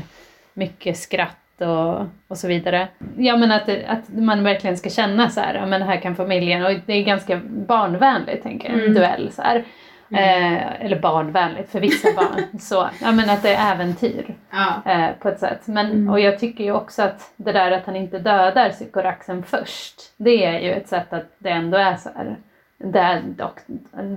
[0.54, 2.88] mycket skratt och, och så vidare.
[3.18, 6.66] Ja men att, att man verkligen ska känna så här, ja men här kan familjen,
[6.66, 8.94] och det är ganska barnvänligt tänker jag, Mm.
[8.94, 9.64] duell så här.
[10.14, 12.60] Eh, eller barnvänligt för vissa barn.
[12.60, 14.92] så, ja men att det är äventyr Ja.
[14.92, 15.62] eh, på ett sätt.
[15.66, 16.10] Men, Mm.
[16.10, 20.46] Och jag tycker ju också att det där att han inte dödar Sykoraxen först, det
[20.46, 22.36] är ju ett sätt att det ändå är så här.
[22.78, 23.58] Där dok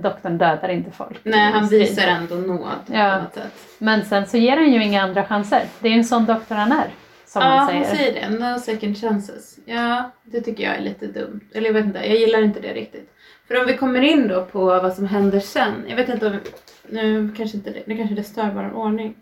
[0.01, 1.19] doktorn dödar inte folk.
[1.23, 3.15] Nej, han visar ändå nåd Ja.
[3.17, 3.53] på något sätt.
[3.77, 5.61] Men sen så ger han ju inga andra chanser.
[5.79, 6.87] Det är ju en sån doktor han är.
[7.25, 7.85] Som ja, man säger.
[7.85, 8.39] han säger det.
[8.53, 9.57] No second chances.
[9.65, 11.41] Ja, det tycker jag är lite dumt.
[11.53, 13.13] Eller jag vet inte, jag gillar inte det riktigt.
[13.47, 15.73] För om vi kommer in då på vad som händer sen.
[15.87, 16.39] Jag vet inte om...
[16.89, 19.15] Nu kanske inte det, nu kanske det stör vår ordning.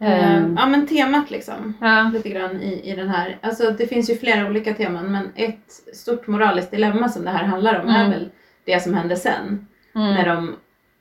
[0.00, 1.74] Ehm, ja men temat liksom.
[1.80, 2.10] ja.
[2.14, 3.38] Lite grann i, i den här.
[3.40, 7.44] Alltså det finns ju flera olika teman men ett stort moraliskt dilemma som det här
[7.44, 8.10] handlar om är Mm.
[8.10, 8.30] väl
[8.64, 9.66] det som händer sen.
[9.94, 10.14] Mm.
[10.14, 10.56] När de,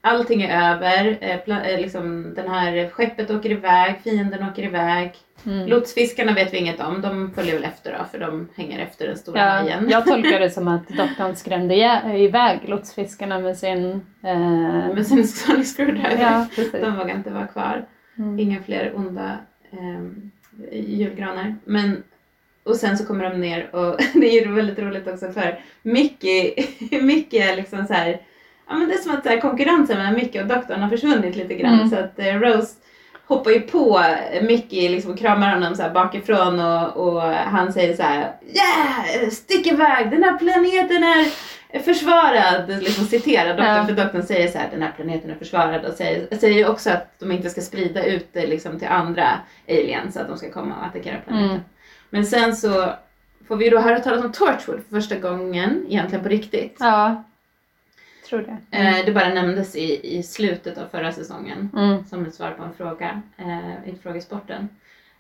[0.06, 5.12] allting är över, eh, eh, liksom den här skeppet åker iväg, fienden åker iväg.
[5.46, 5.68] Mm.
[5.68, 9.18] Lotsfiskarna vet vi inget om, de följer väl efter då för de hänger efter den
[9.18, 9.90] stora Ja, hajen.
[9.90, 11.76] jag tolkar det som att doktorn skrämde
[12.18, 14.02] iväg lotsfiskarna med sin...
[14.24, 16.18] Eh, Med sin Sonic Screwdriver.
[16.22, 16.82] ja, precis.
[16.82, 17.86] De vågar inte vara kvar.
[18.18, 18.40] Mm.
[18.40, 19.38] Inga fler onda
[19.72, 20.32] ehm,
[20.72, 21.56] julgranar.
[21.66, 22.04] Men,
[22.64, 26.54] och sen så kommer de ner och det är ju väldigt roligt också för Mickey,
[27.02, 28.22] Mickey är liksom så här,
[28.68, 31.36] ja men det är som att så här, konkurrensen mellan Mickey och doktorn har försvunnit
[31.36, 31.90] lite grann Mm.
[31.90, 32.74] så att eh, Rose
[33.28, 34.04] hoppar ju på
[34.42, 39.30] Mickey, liksom kramar honom så här bakifrån och, och han säger så här Yeah!
[39.30, 40.12] Stick iväg!
[40.12, 42.70] Den här planeten är försvarad!
[42.84, 43.86] Liksom citerar doktorn Ja.
[43.86, 47.20] för doktorn säger så här den här planeten är försvarad och säger, säger också att
[47.20, 49.28] de inte ska sprida ut det liksom till andra
[49.70, 51.50] aliens så att de ska komma och attackera planeten.
[51.50, 51.62] Mm.
[52.10, 52.90] Men sen så
[53.48, 56.76] får vi då höra talas om Torchwood för första gången egentligen på riktigt.
[56.80, 57.24] Ja,
[58.26, 58.78] tror det.
[58.78, 62.06] Eh, det bara nämndes i, i slutet av förra säsongen Mm.
[62.06, 64.70] som ett svar på en fråga eh, i frågesporten.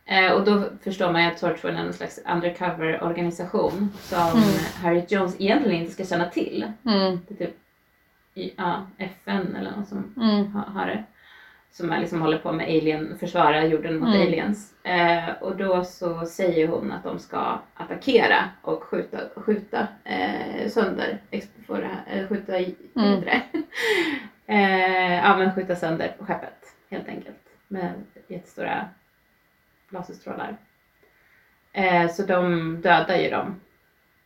[0.05, 4.43] Eh, och då förstår man ju att Torchwood är en slags undercover-organisation som Mm.
[4.83, 6.71] Harriet Jones egentligen inte ska känna till.
[6.85, 7.19] Mm.
[7.27, 7.57] Det är typ
[8.33, 10.51] i, ja, FN eller något som Mm.
[10.53, 11.03] ha, har det.
[11.77, 14.21] Som är liksom håller på med alien, försvara jorden mot Mm.
[14.27, 14.73] aliens.
[14.83, 21.17] Eh, och då så säger hon att de ska attackera och skjuta, skjuta eh, sönder,
[21.31, 23.21] ex- få det här, eh, skjuta, Mm.
[23.21, 23.41] det?
[24.53, 27.91] eh, ja men skjuta sönder skeppet helt enkelt med
[28.27, 28.85] jättestora
[29.89, 30.57] laserstrålar.
[31.73, 33.55] Eh, så de dödar ju dem,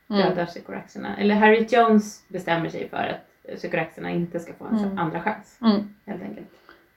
[0.10, 0.22] Mm.
[0.30, 1.18] dödar psykoraxerna.
[1.18, 4.98] Eller Harriet Jones bestämmer sig för att psykoraxerna inte ska få en Mm.
[4.98, 5.96] andra chans Mm.
[6.06, 6.50] helt enkelt.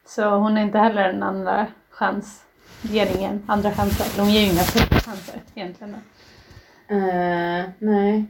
[0.06, 2.44] Så hon är inte heller en andra chans.
[2.82, 4.06] Ger ingen andra chanser.
[4.22, 5.94] De ger ju inga chanser egentligen.
[6.88, 8.24] Eh, nej.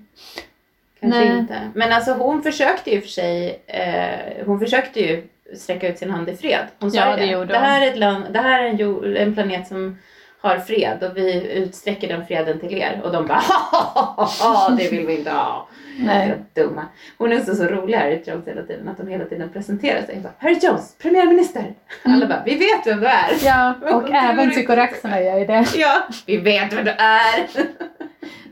[1.00, 1.38] Kanske Nej.
[1.38, 1.70] inte.
[1.74, 6.28] Men alltså hon försökte ju för sig, eh, hon försökte ju sträcka ut sin hand
[6.28, 6.66] i fred.
[6.78, 7.66] Hon sa Ja, det gjorde det hon.
[7.66, 9.98] här är, ett land, det här är en, jord, en planet som
[10.42, 13.00] har fred och vi utsträcker den freden till er.
[13.04, 13.38] Och de bara
[14.40, 15.68] ha det vill vi inte ha.
[15.98, 16.34] Nej.
[16.54, 16.86] Dumma.
[17.18, 20.20] Hon är också så rolig Harriet Jones hela tiden att hon hela tiden presenterar sig.
[20.22, 21.74] Bara, Harriet Jones, premiärminister.
[22.02, 23.28] Alla bara, vi vet vem du är.
[23.44, 25.66] Ja, och även psykoraxerna gör ju det.
[25.74, 27.48] Ja, vi vet vem du är.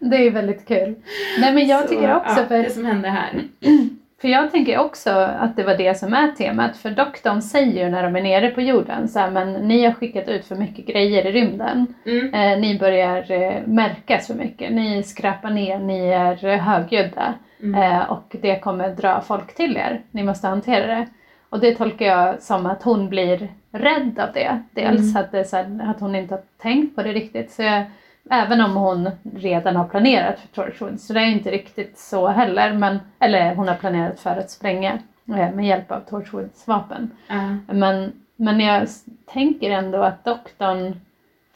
[0.00, 0.94] Det är väldigt kul.
[1.38, 3.42] Nej men jag Så, tycker också, ja, för, det som hände här.
[4.20, 6.76] för jag tänker också att det var det som är temat.
[6.76, 9.92] För doktorn säger ju när de är nere på jorden så här, men ni har
[9.92, 11.94] skickat ut för mycket grejer i rymden.
[12.06, 12.34] Mm.
[12.34, 14.72] Eh, ni börjar eh, märkas för mycket.
[14.72, 17.34] Ni skräpar ner, ni är eh, högljudda.
[17.62, 17.82] Mm.
[17.82, 20.00] Eh, och det kommer dra folk till er.
[20.10, 21.06] Ni måste hantera det.
[21.48, 24.62] Och det tolkar jag som att hon blir rädd av det.
[24.74, 25.16] Dels Mm.
[25.16, 27.50] att, det så här, att hon inte har tänkt på det riktigt.
[27.50, 27.82] Så jag,
[28.30, 32.72] även om hon redan har planerat för Torchwood, så det är inte riktigt så heller.
[32.72, 34.92] Men, eller hon har planerat för att spränga
[35.28, 37.10] eh, med hjälp av Torchwoods vapen.
[37.28, 37.56] Ja.
[37.74, 38.88] Men, men jag
[39.26, 41.00] tänker ändå att doktorn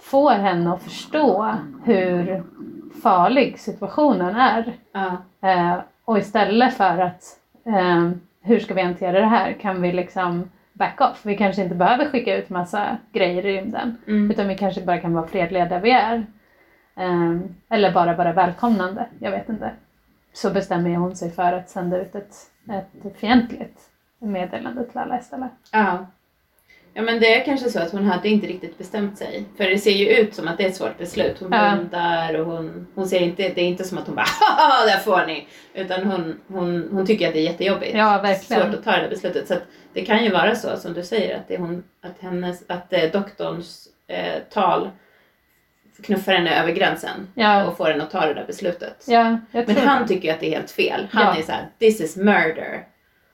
[0.01, 2.43] får henne att förstå hur
[3.03, 4.73] farlig situationen är.
[5.41, 7.23] Eh, och istället för att
[7.65, 8.11] eh,
[8.43, 9.53] hur ska vi hantera det här?
[9.53, 11.21] Kan vi liksom back off?
[11.23, 13.97] Vi kanske inte behöver skicka ut massa grejer i rymden.
[14.07, 14.31] Mm.
[14.31, 16.27] Utan vi kanske bara kan vara fredliga där vi är.
[16.97, 17.37] Eh,
[17.69, 19.07] eller bara vara välkomnande.
[19.19, 19.71] Jag vet inte.
[20.33, 22.35] Så bestämmer hon sig för att sända ut ett,
[23.05, 23.81] ett fientligt
[24.19, 25.51] meddelande till alla istället.
[25.73, 26.07] Ja.
[26.97, 29.45] Ja men det är kanske så att hon hade inte riktigt bestämt sig.
[29.57, 31.41] För det ser ju ut som att det är ett svårt beslut.
[31.41, 31.75] Hon Ja.
[31.77, 34.99] blundar och hon, hon ser inte, det är inte som att hon bara haha där
[34.99, 35.47] får ni.
[35.75, 37.95] Utan hon, hon, hon tycker att det är jättejobbigt.
[37.95, 38.63] Ja, verkligen.
[38.63, 39.49] Svårt att ta det där beslutet.
[39.49, 39.55] Så
[39.93, 42.93] det kan ju vara så som du säger att, det är hon, att, hennes, att
[42.93, 44.91] eh, doktorns eh, tal
[46.03, 49.05] knuffar henne över gränsen Ja, och får henne att ta det där beslutet.
[49.09, 51.07] ja Men han tycker ju att det är helt fel.
[51.13, 51.37] Han Ja.
[51.39, 52.85] är så här: this is murder.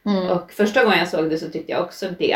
[0.07, 0.29] mm.
[0.31, 2.35] Och första gången jag såg det så tyckte jag också det.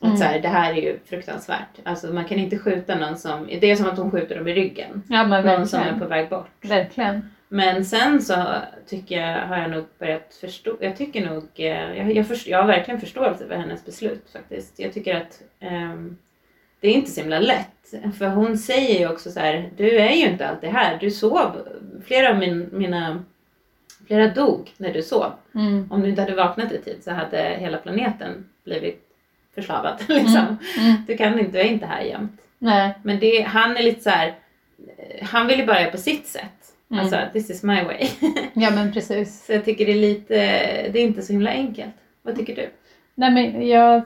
[0.00, 0.16] Att Mm.
[0.16, 1.78] så här, det här är ju fruktansvärt.
[1.84, 4.54] Alltså man kan inte skjuta någon som, det är som att hon skjuter dem i
[4.54, 5.02] ryggen.
[5.08, 6.00] Ja Någon som är verkligen.
[6.00, 6.50] på väg bort.
[6.64, 7.30] Verkligen.
[7.48, 8.44] Men sen så
[8.86, 11.66] tycker jag, har jag nog börjat förstå, jag tycker nog, eh,
[11.98, 14.78] jag, jag, först, jag har verkligen förståelse för hennes beslut faktiskt.
[14.78, 16.16] Jag tycker att ehm,
[16.80, 17.94] det är inte så himla lätt.
[18.18, 21.68] För hon säger ju också så här, du är ju inte alltid här, du sov.
[22.06, 23.24] Flera av min, mina,
[24.06, 25.32] flera dog när du sov.
[25.54, 25.88] Mm.
[25.92, 29.02] Om du inte hade vaknat i tid så hade hela planeten blivit
[29.54, 30.02] förslavad.
[30.08, 30.58] Liksom.
[30.78, 30.96] Mm.
[31.06, 32.40] Du kan inte, du är inte här jämt.
[32.58, 32.94] Nej.
[33.02, 34.34] Men det, han är lite så här,
[35.22, 36.74] han vill ju bara göra på sitt sätt.
[36.90, 37.00] Mm.
[37.00, 38.08] Alltså, this is my way.
[38.52, 39.46] Ja men precis.
[39.46, 40.34] så jag tycker det är lite,
[40.92, 41.94] det är inte så himla enkelt.
[42.22, 42.70] Vad tycker du?
[43.18, 44.02] Nej men jag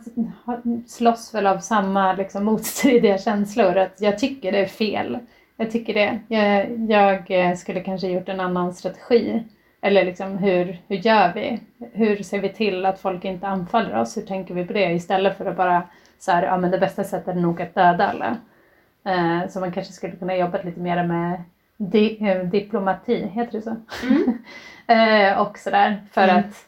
[0.86, 3.76] slåss väl av samma liksom, motstridiga känslor.
[3.76, 5.18] Att jag tycker det är fel.
[5.56, 6.18] Jag tycker det.
[6.28, 9.42] Jag, jag eh, skulle kanske gjort en annan strategi.
[9.82, 11.60] Eller liksom hur, hur gör vi?
[11.92, 14.16] Hur ser vi till att folk inte anfaller oss?
[14.16, 14.92] Hur tänker vi på det?
[14.92, 15.82] Istället för att bara
[16.18, 18.36] så här, ja men det bästa sättet är nog att döda alla.
[19.04, 21.42] Eh, så man kanske skulle kunna jobba lite mer med
[21.76, 23.76] di, eh, diplomati, heter det så?
[24.06, 24.38] Mm.
[25.32, 26.36] eh, och sådär för Mm.
[26.36, 26.66] att,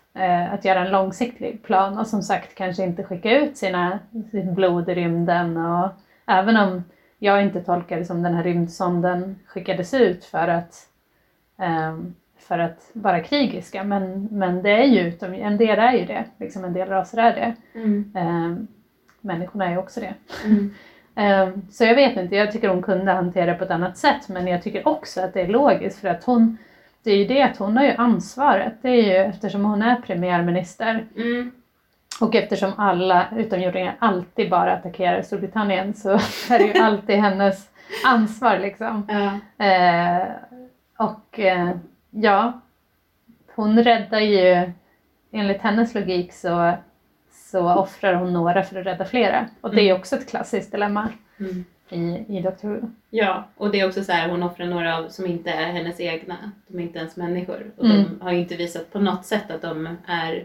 [0.53, 3.99] att göra en långsiktig plan och som sagt kanske inte skicka ut sina,
[4.31, 5.91] sitt blod i rymden och
[6.27, 6.85] även om
[7.19, 10.89] jag inte tolkar det som den här rymdsonden skickades ut för att
[11.59, 16.25] ehm, för att vara krigiska men, men det är ju en del är ju det,
[16.39, 17.55] liksom en del raser är det.
[17.79, 18.13] Mm.
[18.17, 18.67] Ehm,
[19.21, 20.15] människorna är ju också det.
[20.45, 20.75] Mm.
[21.15, 24.29] Ehm, Så jag vet inte, jag tycker hon kunde hantera det på ett annat sätt
[24.29, 26.59] men jag tycker också att det är logiskt för att hon
[27.03, 28.75] det är ju det att hon har ju ansvaret.
[28.83, 31.51] Det är ju eftersom hon är premiärminister Mm.
[32.21, 36.11] och eftersom alla utomjordingar alltid bara attackerar Storbritannien så
[36.51, 37.71] är det ju alltid hennes
[38.07, 39.09] ansvar liksom.
[39.09, 39.65] Ja.
[39.67, 40.29] Eh,
[40.97, 41.71] och eh,
[42.11, 42.61] ja,
[43.55, 44.73] hon räddar ju,
[45.33, 46.73] enligt hennes logik så,
[47.33, 49.47] så offrar hon några för att rädda flera.
[49.61, 51.09] Och det är ju också ett klassiskt dilemma
[51.41, 51.65] Mm.
[51.93, 52.91] I, i Doctor Who.
[53.11, 56.01] ja, och det är också så här, hon offrar några av, som inte är hennes
[56.01, 56.37] egna.
[56.69, 57.71] De är inte ens människor.
[57.77, 58.03] Och Mm.
[58.03, 60.45] de har ju inte visat på något sätt att de är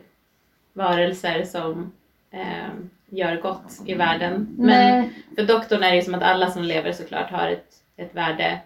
[0.74, 1.92] varelser som
[2.32, 2.70] eh,
[3.10, 4.48] gör gott i världen.
[4.58, 4.68] Men
[5.00, 8.16] Nej, För doktorn är det ju som att alla som lever såklart har ett, ett
[8.16, 8.60] värde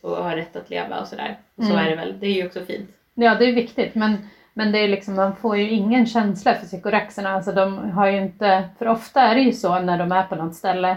[0.00, 1.36] och har rätt att leva och sådär.
[1.56, 1.84] Och så Mm.
[1.86, 2.20] är det väl.
[2.20, 2.90] Det är ju också fint.
[3.14, 4.16] ja det är viktigt men,
[4.58, 7.30] Men det är liksom, man får ju ingen känsla för sykoraxerna.
[7.30, 10.34] Alltså de har ju inte, för ofta är det ju så när de är på
[10.36, 10.96] något ställe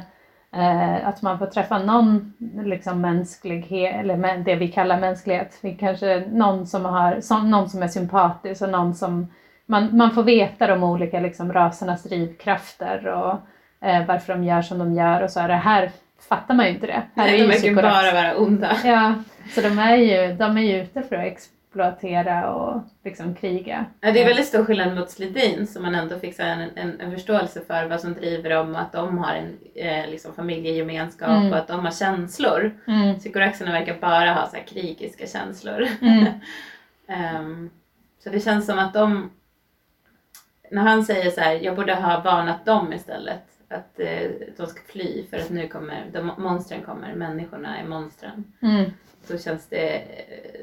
[0.55, 2.33] eh, att man får träffa någon
[2.63, 5.61] liksom mänsklighet, eller det vi kallar mänsklighet.
[5.79, 9.27] Kanske någon som, har, som, någon som är sympatisk och någon som
[9.65, 13.37] man, man får veta de olika liksom, rasernas drivkrafter och
[13.87, 15.91] eh, varför de gör som de gör och så är det här
[16.29, 17.01] fattar man ju inte det.
[17.15, 17.95] Här Nej, är de ju verkar psykorax.
[17.95, 18.77] bara vara onda.
[18.83, 19.13] Ja,
[19.55, 21.23] så de är ju, de är ju ute för att
[21.69, 23.85] exploatera och liksom kriga.
[24.01, 27.11] Ja, det är väldigt stor skillnad mot Sledin som man ändå fick en, en, en
[27.11, 31.51] förståelse för vad som driver dem och att de har en eh, liksom familjegemenskap Mm.
[31.51, 32.71] och att de har känslor.
[32.87, 33.19] Mm.
[33.19, 35.87] Psykoraxerna verkar bara ha så krigiska känslor.
[36.01, 36.25] Mm.
[37.07, 37.69] Ehm,
[38.23, 39.29] så det känns som att de,
[40.71, 43.43] när han säger så här, jag borde ha varnat dem istället.
[43.69, 48.53] Att eh, de ska fly för att nu kommer, de, monstren kommer, människorna är monstren.
[48.61, 48.91] Mm.
[49.27, 50.03] Då känns det,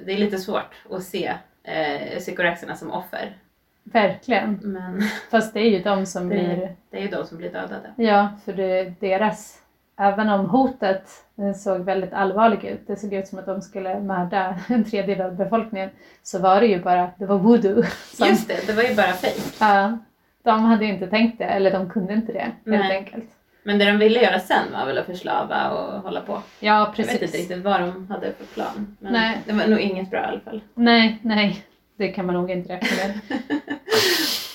[0.06, 3.36] det är lite svårt att se eh, psykoraxerna som offer.
[3.84, 4.60] Verkligen.
[4.62, 7.52] Men Fast det är ju de som blir, det, det är ju de som blir
[7.52, 7.92] dödade.
[7.96, 9.62] ja, för det, deras,
[9.96, 14.00] även om hotet eh, såg väldigt allvarligt ut, det såg ut som att de skulle
[14.00, 15.90] mörda en tredjedel av befolkningen,
[16.22, 17.82] så var det ju bara, det var voodoo.
[18.14, 19.56] Som, Just det, det var ju bara fejk.
[19.60, 19.98] Ja,
[20.46, 22.96] de hade ju inte tänkt det, eller de kunde inte det helt Nej.
[22.96, 23.24] enkelt.
[23.62, 26.42] Men det de ville göra sen var väl att förslava och hålla på.
[26.60, 27.40] Ja, Jag vet inte precis.
[27.40, 28.96] riktigt vad de hade för plan.
[29.00, 29.38] Men Nej.
[29.46, 30.60] det var nog inget bra i alla fall.
[30.74, 31.64] Nej, nej,
[31.96, 33.20] det kan man nog inte räkna med.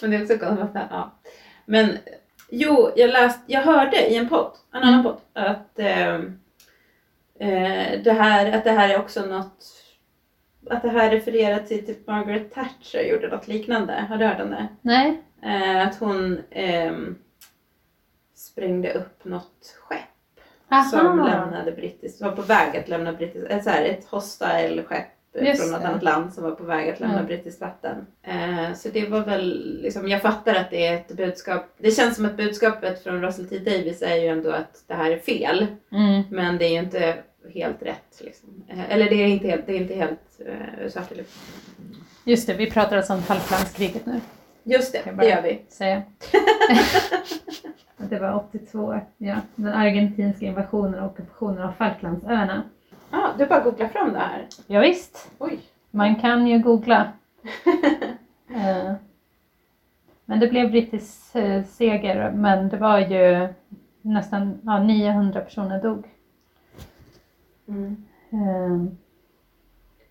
[0.02, 1.12] Men det är också att ja.
[1.66, 1.98] Men
[2.50, 5.04] jo, jag läste, jag hörde i en podd, en annan Mm.
[5.04, 6.16] podd, att, eh,
[7.40, 9.78] eh, det här, att det här är också något
[10.70, 14.06] att det här refererar till typ Margaret Thatcher gjorde något liknande.
[14.10, 14.68] Har du hört om det?
[14.82, 17.16] Nej, Eh, att hon ehm,
[18.36, 20.00] sprängde upp något skepp
[20.92, 21.28] som Aha.
[21.28, 25.48] lämnade brittiskt, var på väg att lämna brittiskt, ett, så här, ett hostile skepp eh,
[25.48, 25.88] Just från något det.
[25.88, 27.24] annat land som var på väg att lämna Ja.
[27.24, 28.08] brittiskt vatten.
[28.24, 32.16] Eh, så det var väl, liksom, jag fattar att det är ett budskap, det känns
[32.16, 35.68] som att budskapet från Russell T Davis är ju ändå att det här är fel,
[35.92, 36.22] Mm.
[36.30, 37.18] men det är ju inte
[37.54, 38.22] helt rätt.
[38.22, 38.64] Liksom.
[38.68, 41.12] Eh, eller det är inte helt, det är inte helt eh, svart
[42.24, 44.20] Just det, vi pratar alltså om Falklandskriget nu,
[44.64, 45.62] Just det, det gör vi.
[45.70, 46.04] säger
[47.98, 49.36] Det var 82, ja.
[49.56, 52.64] Den argentinska invasionen och ockupationen av Falklandsöarna.
[53.12, 54.48] Ja, du bara googlar fram det här.
[54.68, 55.60] Ja, visst, Oj.
[55.92, 57.12] man kan ju googla.
[58.56, 58.94] Eh,
[60.26, 63.48] Men det blev brittisk eh, seger, men det var ju
[64.02, 66.06] nästan ja, 900 personer dog.
[67.68, 68.06] Mm.
[68.32, 68.94] Eh,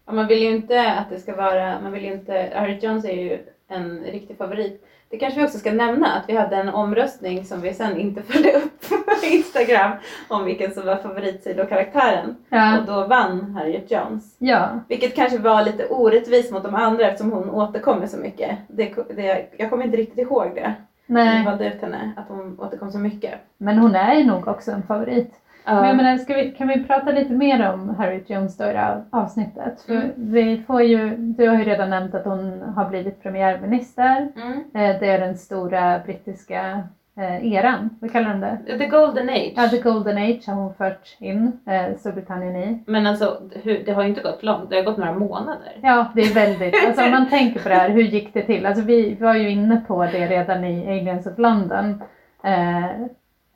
[0.06, 3.04] Ja, man vill ju inte att det ska vara, man vill ju inte, Harry Jones
[3.04, 3.38] är ju
[3.70, 4.86] en riktig favorit.
[5.08, 8.22] Det kanske vi också ska nämna att vi hade en omröstning som vi sen inte
[8.28, 9.92] följde upp på Instagram
[10.28, 12.36] om vilken som var favoritsidokaraktären.
[12.48, 14.34] Ja, Och då vann Harriet Jones.
[14.38, 18.58] ja, Vilket kanske var lite orättvist mot de andra eftersom hon återkommer så mycket.
[18.68, 20.74] Det, det, jag kommer inte riktigt ihåg det.
[21.06, 23.34] när vi nej, valde ut henne, att hon återkom så mycket.
[23.58, 25.34] men hon är ju nog också en favorit.
[25.64, 25.92] Men jag Ja.
[25.94, 29.02] menar, ska vi, kan vi prata lite mer om Harriet Jones då i det här
[29.10, 29.82] avsnittet?
[29.86, 30.10] För Mm.
[30.16, 34.28] vi får ju, du har ju redan nämnt att hon har blivit premiärminister.
[34.36, 34.52] Mm.
[34.74, 36.82] Eh, Det är den stora brittiska
[37.18, 38.78] eh, eran, vad kallar de det?
[38.78, 39.52] The Golden Age.
[39.56, 42.82] Ja, the golden age har hon fört in eh, Storbritannien i.
[42.86, 45.72] Men alltså, hur, det har ju inte gått långt, det har gått några månader.
[45.82, 48.66] Ja, det är väldigt, alltså om man tänker på det här, hur gick det till?
[48.66, 52.02] Alltså vi var ju inne på det redan i Aliens of London.
[52.44, 52.84] Eh,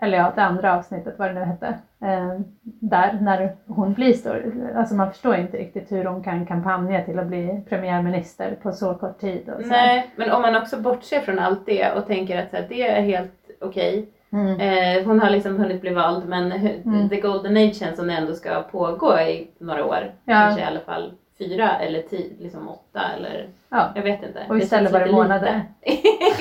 [0.05, 1.67] eller ja, det andra avsnittet, vad det nu hette.
[2.05, 4.53] Eh, där, när hon blir stor.
[4.77, 8.95] Alltså man förstår inte riktigt hur hon kan kampanja till att bli premiärminister på så
[8.95, 9.49] kort tid.
[9.57, 9.69] Och så.
[9.69, 12.89] Nej, men om man också bortser från allt det och tänker att så här, det
[12.89, 14.09] är helt okej.
[14.33, 14.61] Mm.
[14.61, 17.09] Eh, hon har liksom hunnit bli vald men Mm.
[17.09, 19.99] the golden age känns som det ändå ska pågå i några år.
[20.25, 20.35] Ja.
[20.35, 23.93] Kanske i alla fall fyra eller tio, liksom åtta eller Ja.
[23.95, 24.47] jag vet inte.
[24.49, 25.65] Och istället var det månader.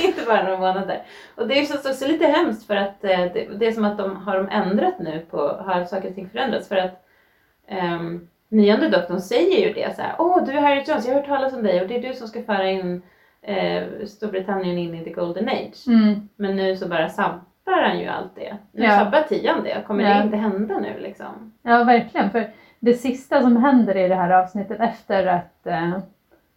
[0.06, 1.02] inte bara några månader.
[1.36, 4.16] Och det känns också lite hemskt för att eh, det, det är som att de
[4.18, 7.06] har de ändrat nu på, har saker och ting förändrats för att
[7.96, 10.16] um, nionde doktorn säger ju det så här.
[10.20, 12.14] Åh, du är Harry Jones, jag har hört talas om dig och det är du
[12.14, 13.02] som ska föra in
[13.42, 15.88] eh, Storbritannien in i the golden age.
[15.88, 16.30] Mm.
[16.36, 18.58] Men nu så bara sabbar han ju allt det.
[18.72, 19.00] Nu Ja.
[19.00, 19.84] sabbar tian det.
[19.88, 20.18] Kommer Ja.
[20.18, 21.54] det inte hända nu liksom?
[21.62, 22.30] Ja, verkligen.
[22.30, 22.50] För
[22.84, 25.98] det sista som händer i det här avsnittet efter att, eh,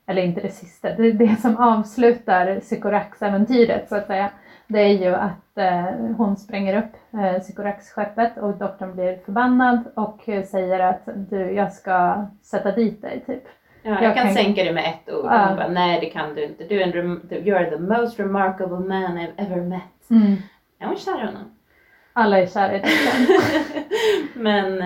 [0.07, 4.31] eller inte det sista, det, det som avslutar Sycorax-äventyret så att säga,
[4.67, 5.85] det är ju att eh,
[6.17, 11.73] hon spränger upp eh, Sycorax-skeppet och doktorn blir förbannad och eh, säger att du, jag
[11.73, 13.43] ska sätta dit dig typ.
[13.83, 15.25] Ja, jag, Jag kan kan- sänka det med ett ord.
[15.25, 15.47] Ja.
[15.49, 16.65] Hon bara, nej det kan du inte.
[16.65, 19.83] Du är en rem- you're the most remarkable man I've ever met.
[20.81, 21.51] Är hon kär i honom?
[22.13, 22.83] Alla är kära i.
[24.35, 24.83] Men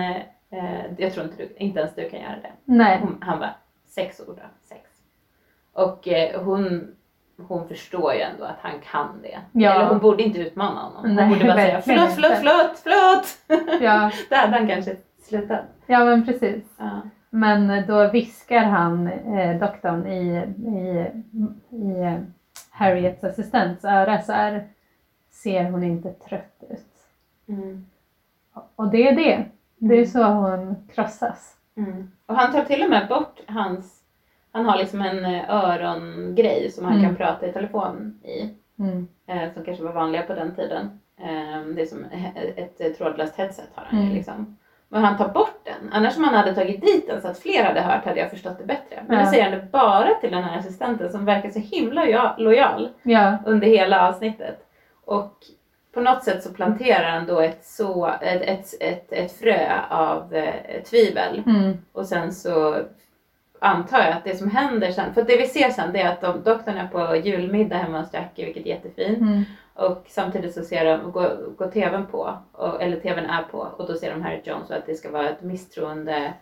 [0.51, 2.51] eh, jag tror inte, du, inte ens du kan göra det.
[2.65, 3.53] Nej, Hon, han bara,
[3.85, 4.81] sex ord då, sex.
[5.73, 6.95] Och eh, hon,
[7.47, 9.39] hon förstår ju ändå att han kan det.
[9.51, 9.73] Ja.
[9.73, 11.01] Eller hon borde inte utmana honom.
[11.01, 13.81] Hon Nej, borde bara säga förlåt, förlåt, förlåt, förlåt.
[13.81, 15.65] Ja, Då hade han kanske slutat.
[15.85, 16.63] ja men precis.
[16.77, 17.01] Ja.
[17.29, 20.37] Men då viskar han, eh, doktorn, i,
[20.67, 21.05] i,
[21.75, 22.19] i eh,
[22.69, 24.67] Harriets assistents öra så här,
[25.29, 26.85] ser hon inte trött ut?
[27.47, 27.85] Mm.
[28.75, 29.45] Och det är det.
[29.83, 31.55] Det är så hon krossas.
[31.77, 32.11] Mm.
[32.25, 33.99] Och han tar till och med bort hans,
[34.51, 37.05] han har liksom en eh, örongrej som han Mm.
[37.05, 38.49] kan prata i telefon i.
[38.79, 39.07] Mm.
[39.27, 40.99] eh, som kanske var vanliga på den tiden.
[41.21, 42.05] Eh, det är som
[42.55, 44.13] ett, ett trådlöst headset har han Mm.
[44.13, 44.57] liksom.
[44.89, 45.89] Men han tar bort den.
[45.93, 48.57] Annars om han hade tagit dit den så att fler hade hört hade jag förstått
[48.57, 49.03] det bättre.
[49.07, 49.23] Men Ja.
[49.25, 52.89] nu säger han det bara till den här assistenten som verkar så himla loja- lojal
[53.03, 54.67] Ja, under hela avsnittet.
[55.05, 55.33] Och
[55.93, 60.35] på något sätt så planterar han då ett, så, ett, ett, ett, ett frö av
[60.35, 61.43] eh, tvivel.
[61.45, 61.77] mm.
[61.91, 62.77] Och sen så
[63.59, 66.21] antar jag att det som händer sen, för det vi ser sen det är att
[66.21, 69.17] de, doktorn är på julmiddag hemma hos Jackie, vilket är jättefint.
[69.17, 69.43] Mm.
[69.73, 73.87] Och samtidigt så ser de, går, går tvn på, och, eller tvn är på, och
[73.87, 76.33] då ser de Harry Jones och att det ska vara ett misstroende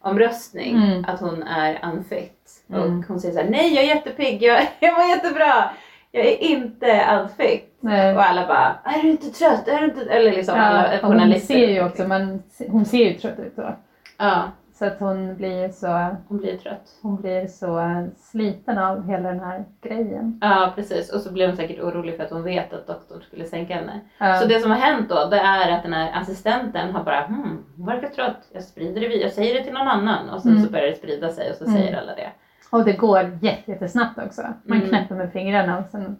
[0.00, 1.04] omröstning, Mm.
[1.08, 2.50] att hon är unfit.
[2.70, 2.82] Mm.
[2.98, 5.70] Och hon säger så här: nej jag är jättepigg, jag, jag mår jättebra,
[6.10, 7.75] jag är inte unfit.
[7.80, 8.14] Nej.
[8.16, 9.68] Och alla bara, är du inte trött?
[9.68, 10.00] Är du inte...
[10.14, 11.54] Eller liksom alla Ja, hon journalister.
[11.54, 13.76] ser ju också, men hon ser ju trött ut då.
[14.18, 14.42] Ja,
[14.74, 16.88] Så att hon blir så, hon blir trött.
[17.02, 17.80] hon blir så
[18.18, 20.38] sliten av hela den här grejen.
[20.42, 23.44] Ja precis och så blev hon säkert orolig för att hon vet att doktorn skulle
[23.44, 24.00] sänka henne.
[24.18, 24.36] Ja.
[24.36, 27.64] Så det som har hänt då det är att den här assistenten har bara hmm,
[27.76, 30.64] hon verkar trött, jag sprider det jag säger det till någon annan och sen Mm.
[30.64, 31.76] så börjar det sprida sig och så Mm.
[31.76, 32.30] säger alla det.
[32.70, 34.42] Och det går jätte- jättesnabbt också.
[34.64, 34.88] Man Mm.
[34.88, 36.16] knäpper med fingrarna och sen,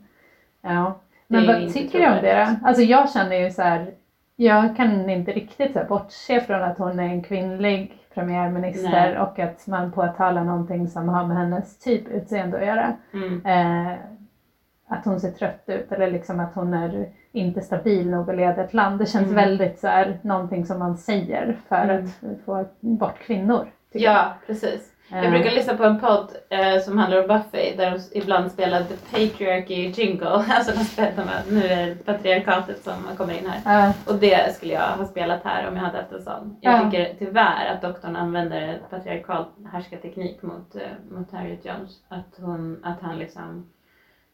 [0.62, 1.00] ja.
[1.26, 2.66] Men vad tycker du om det då?
[2.68, 3.86] Alltså jag känner ju så här,
[4.36, 9.18] jag kan inte riktigt så här bortse från att hon är en kvinnlig premiärminister Nej.
[9.18, 12.96] och att man påtalar någonting som har med hennes typ utseende att göra.
[13.12, 13.46] Mm.
[13.46, 13.96] Eh,
[14.88, 18.64] att hon ser trött ut eller liksom att hon är inte stabil nog att leda
[18.64, 18.98] ett land.
[18.98, 19.34] Det känns Mm.
[19.36, 22.04] väldigt så här, någonting som man säger för Mm.
[22.06, 23.66] att få bort kvinnor.
[23.92, 24.92] Ja precis.
[25.10, 25.30] Jag.
[25.30, 28.94] Brukar lyssna på en podd eh, som handlar om Buffy där de ibland spelar The
[28.96, 30.28] Patriarchy Jingle.
[30.50, 33.88] Alltså de spelar, nu är det patriarkatet som kommer in här.
[33.88, 36.56] Eh, Och det skulle jag ha spelat här om jag hade haft en sån.
[36.60, 36.90] Jag Ja.
[36.90, 41.90] tycker tyvärr att doktorn använder patriarkal härskarteknik mot, eh, mot Harriet Jones.
[42.08, 43.70] Att, hon, att han liksom...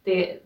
[0.05, 0.37] Det,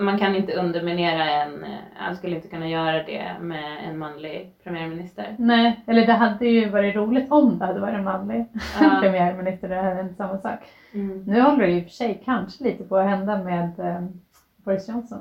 [0.00, 1.64] man kan inte underminera en...
[1.64, 5.34] eh, Han skulle inte kunna göra det med en manlig premiärminister.
[5.38, 8.44] nej, eller det hade ju varit roligt om det hade varit en manlig
[8.80, 8.96] Ja.
[9.00, 9.68] premiärminister.
[9.68, 10.58] Det är inte samma sak.
[10.94, 11.24] Mm.
[11.26, 14.04] Nu håller det och för sig kanske lite på att hända med eh,
[14.56, 15.18] Boris Johnson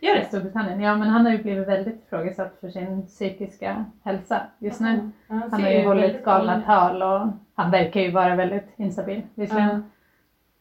[0.00, 0.24] Gör det?
[0.24, 0.80] Storbritannien.
[0.80, 5.10] Ja, men han har ju blivit väldigt ifrågasatt för sin psykiska hälsa just nu.
[5.28, 9.22] Ja, Han ser har ju hållit galna tal och han verkar ju vara väldigt instabil
[9.34, 9.68] visserligen.
[9.68, 9.80] Ja.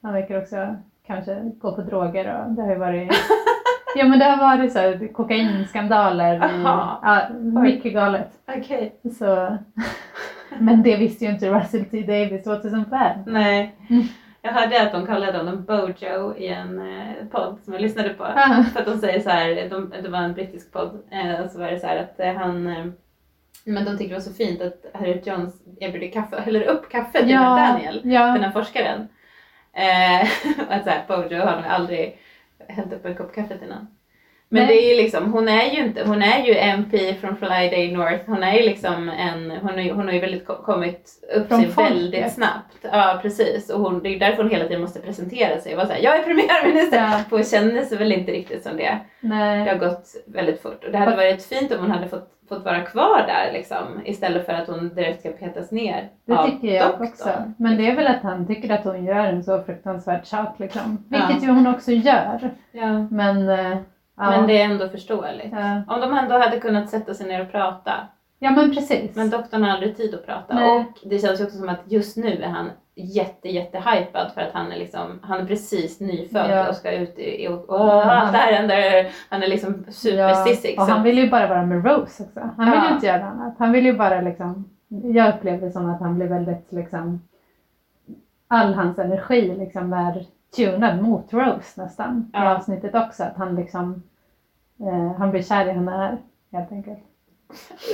[0.01, 0.75] Han verkar också
[1.07, 3.11] kanske gå på droger och det har ju varit
[3.95, 6.39] Ja men det har varit så här, kokainskandaler.
[6.39, 6.99] Aha.
[7.03, 8.31] Ja, mycket galet.
[9.17, 9.57] Så,
[10.57, 13.19] men det visste ju inte Russell T Davis 2005.
[13.25, 13.75] Nej.
[13.89, 14.03] Mm.
[14.41, 18.23] Jag hörde att de kallade honom Bojo i en eh, podd som jag lyssnade på.
[18.23, 21.51] Ah, För att de säger så här, de, det var en brittisk podd, eh, och
[21.51, 22.85] så var det så här att eh, han eh,
[23.65, 27.19] men de tyckte det var så fint att Harriet Jones erbjuder kaffe, häller upp kaffe
[27.19, 29.07] till ja, Daniel, ja, den här forskaren.
[29.75, 30.21] Eh,
[30.69, 32.17] att så här, Bojo har nog aldrig
[32.67, 33.87] hällt upp en kopp kaffe till någon.
[34.49, 34.75] Men Nej.
[34.75, 38.23] det är ju liksom, hon är ju inte, hon är ju MP från Friday North,
[38.25, 41.61] hon är ju liksom en, hon ju, hon har ju väldigt ko- kommit upp Från
[41.61, 41.91] sig folket.
[41.91, 42.77] väldigt snabbt.
[42.81, 45.99] Ja precis, och hon, det är därför hon hela tiden måste presentera sig vara såhär,
[45.99, 46.97] jag är premiärminister!
[46.97, 47.19] Ja.
[47.29, 48.99] För hon känner sig väl inte riktigt som det.
[49.21, 49.67] Det nej.
[49.69, 52.81] har gått väldigt fort och det hade varit fint om hon hade fått, fått vara
[52.81, 56.87] kvar där liksom istället för att hon direkt ska petas ner Det av tycker jag
[56.89, 57.07] doktorn.
[57.07, 57.29] också.
[57.57, 61.05] Men det är väl att han tycker att hon gör en så fruktansvärd sak liksom.
[61.09, 61.17] Ja.
[61.27, 62.51] Vilket ju hon också gör.
[62.71, 63.07] Ja.
[63.11, 63.75] Men, ja.
[64.15, 65.51] Men det är ändå förståeligt.
[65.51, 65.81] ja.
[65.95, 67.93] Om de ändå hade kunnat sätta sig ner och prata.
[68.43, 69.15] Ja men precis.
[69.15, 70.53] Men doktorn har aldrig tid att prata.
[70.55, 70.71] Nej.
[70.79, 74.41] Och det känns ju också som att just nu är han jätte, jätte hypad för
[74.41, 76.69] att han är liksom, han är precis nyfödd Ja.
[76.69, 79.11] och ska ut i, och, och allt det här händer.
[79.29, 80.79] Han är liksom superstissig.
[80.79, 82.39] och så- han vill ju bara vara med Rose också.
[82.57, 82.87] Han vill Ja.
[82.89, 83.53] ju inte göra annat.
[83.59, 87.21] Han vill ju bara liksom, jag upplevde som att han blev väldigt liksom,
[88.47, 90.25] all hans energi liksom är
[90.55, 92.55] tunad mot Rose nästan i Ja.
[92.55, 93.23] avsnittet också.
[93.23, 94.03] Att han liksom,
[94.79, 96.17] eh, han blir kär i henne här
[96.51, 96.99] helt enkelt.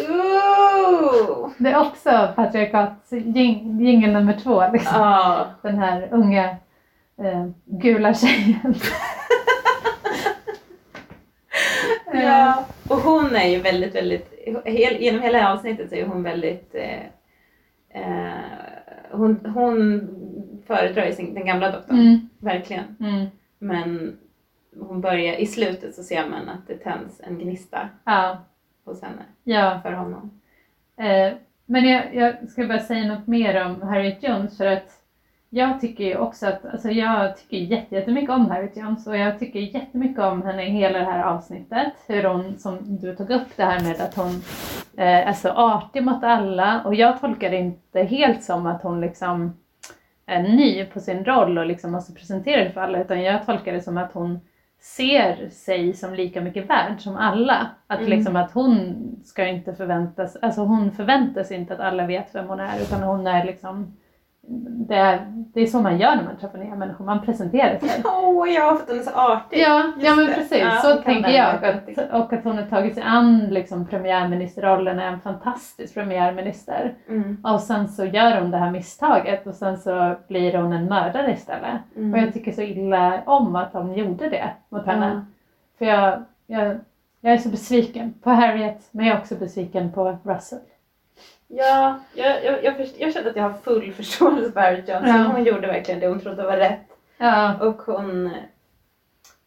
[0.09, 1.49] Ooh!
[1.57, 4.63] Det är också patriarkatsjingel nummer två.
[4.73, 5.01] Liksom.
[5.01, 5.47] Ja.
[5.61, 6.43] Den här unga
[7.17, 8.75] eh, gula tjejen.
[12.13, 14.33] Ja, och hon är ju väldigt, väldigt,
[14.65, 17.05] hel, genom hela avsnittet så är hon väldigt, eh,
[17.89, 18.39] eh,
[19.11, 20.09] hon, hon
[20.67, 21.99] föredrar ju den gamla doktorn.
[21.99, 22.29] Mm.
[22.39, 22.95] verkligen.
[22.99, 23.25] Mm.
[23.59, 24.17] Men
[24.79, 28.37] hon börjar, i slutet så ser man att det tänds en gnista Ja,
[28.89, 29.79] hos henne, ja.
[29.83, 30.31] för honom.
[30.97, 31.33] Eh,
[31.65, 34.95] men jag, jag ska bara säga något mer om Harriet Jones för att
[35.49, 39.39] jag tycker ju också att, alltså jag tycker jätte- jättemycket om Harriet Jones och jag
[39.39, 41.93] tycker jättemycket om henne i hela det här avsnittet.
[42.07, 44.29] Hur hon, som du tog upp det här med att hon
[44.97, 49.01] eh, är så artig mot alla och jag tolkar det inte helt som att hon
[49.01, 49.53] liksom
[50.25, 53.73] är ny på sin roll och liksom måste presentera det för alla utan jag tolkar
[53.73, 54.39] det som att hon
[54.79, 57.69] ser sig som lika mycket värd som alla.
[57.87, 58.09] Att, Mm.
[58.09, 62.47] liksom, att hon ska inte förväntas, alltså hon förväntar sig inte att alla vet vem
[62.47, 63.97] hon är utan hon är liksom
[64.87, 68.01] det är, det är så man gör när man träffar nya människor, man presenterar sig.
[68.05, 69.59] Åh ja, för att hon är så artig.
[69.59, 71.65] Ja, Just ja men precis, Ja, så tänker jag.
[71.65, 76.93] Att, och att hon har tagit sig an liksom, premiärministerrollen, är en fantastisk premiärminister.
[77.09, 77.37] Mm.
[77.43, 81.31] Och sen så gör hon det här misstaget och sen så blir hon en mördare
[81.31, 81.81] istället.
[81.95, 82.13] Mm.
[82.13, 85.11] Och jag tycker så illa om att de gjorde det mot henne.
[85.13, 85.21] Ja.
[85.77, 86.79] För jag, jag,
[87.21, 90.59] jag är så besviken på Harriet, men jag är också besviken på Russell.
[91.51, 95.09] Ja, jag, jag, jag, först, jag kände att jag har full förståelse för Harriet Johnson.
[95.09, 95.23] Ja.
[95.23, 96.79] Hon gjorde verkligen det hon trodde var rätt.
[97.17, 98.31] Ja, Och hon,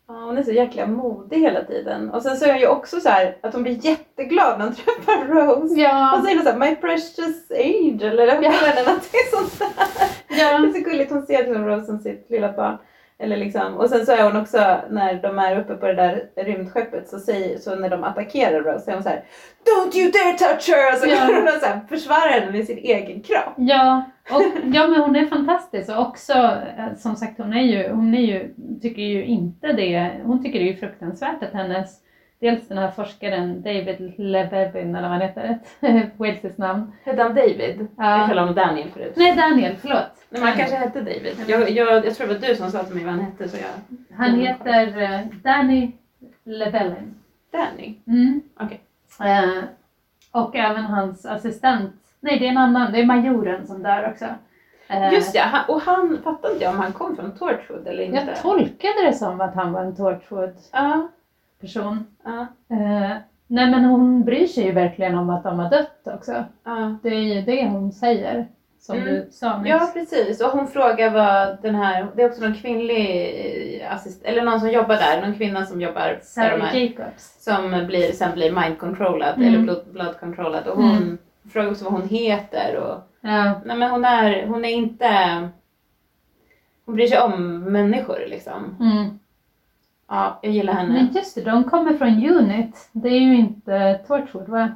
[0.09, 2.11] ja, hon är så jäkla modig hela tiden.
[2.11, 4.74] Och sen så är hon ju också så här att hon blir jätteglad när hon
[4.76, 5.80] träffar Rose.
[5.80, 8.53] ja, Hon säger något såhär, my precious angel eller Ja.
[8.76, 8.82] ja.
[8.86, 9.86] någonting sånt där.
[10.28, 12.78] Det ja, är så gulligt, hon ser liksom Rose som sitt lilla barn.
[13.22, 14.58] Eller liksom, och sen så är hon också,
[14.90, 18.84] när de är uppe på det där rymdskeppet, så, säger, så när de attackerar Rose
[18.84, 19.24] så är hon så här
[19.64, 20.92] Don't you dare touch her!
[20.92, 21.16] Och så Ja.
[21.26, 23.54] hon så här försvarar henne med sin egen kropp.
[23.56, 24.42] ja, och,
[24.74, 28.20] ja men hon är fantastisk och också eh, som sagt hon är ju, hon är
[28.20, 32.01] ju, tycker ju inte det, hon tycker det är fruktansvärt att hennes,
[32.43, 35.59] dels den här forskaren David Lebevin eller vad han heter,
[36.16, 36.93] walesiskt namn.
[37.05, 37.86] Hette han David?
[37.97, 38.26] Jag Ja.
[38.26, 39.12] kallade honom Daniel förut.
[39.16, 39.99] Nej Daniel, förlåt.
[40.30, 41.34] Nej, men han kanske hette David.
[41.47, 43.57] Jag, jag, jag tror det var du som sa till mig vad han hette så
[43.57, 44.16] jag...
[44.16, 45.93] Han heter eh, Danny
[46.45, 47.14] Lebellin.
[47.53, 47.95] Danny.
[48.07, 48.40] Mm.
[48.61, 48.80] Okej.
[49.20, 49.64] Eh,
[50.32, 54.24] och även hans assistent, nej det är en annan, det är majoren som dör också.
[54.88, 58.24] Eh, Just ja, och han fattade inte jag om han kom från Torchwood eller inte.
[58.28, 60.70] Jag tolkade det som att han var en Torchwood-person.
[60.72, 61.09] Ja,
[62.24, 66.44] ja, Eh, nej men hon bryr sig ju verkligen om att de har dött också.
[66.64, 66.96] ja.
[67.02, 68.46] Det är ju det hon säger,
[68.80, 69.08] som Mm.
[69.08, 69.68] du sa nyss.
[69.70, 70.40] Ja, precis.
[70.40, 74.60] Och hon frågar vad den här, det är också någon kvinnlig eh, assist, eller någon
[74.60, 77.44] som jobbar där, någon kvinna som jobbar där Sarah här, Jacobs.
[77.44, 79.48] som blir, sen blir mind controllad Mm.
[79.48, 81.18] eller blood, blood controllad och hon Mm.
[81.52, 83.60] frågar också vad hon heter och Ja.
[83.64, 85.08] nej men hon är, hon är inte,
[86.86, 88.76] hon bryr sig om människor liksom.
[88.80, 89.18] Mm.
[90.14, 90.92] Ja, jag gillar henne.
[90.92, 92.88] Men just det, de kommer från Unit.
[92.92, 94.68] Det är ju inte Torchwood va?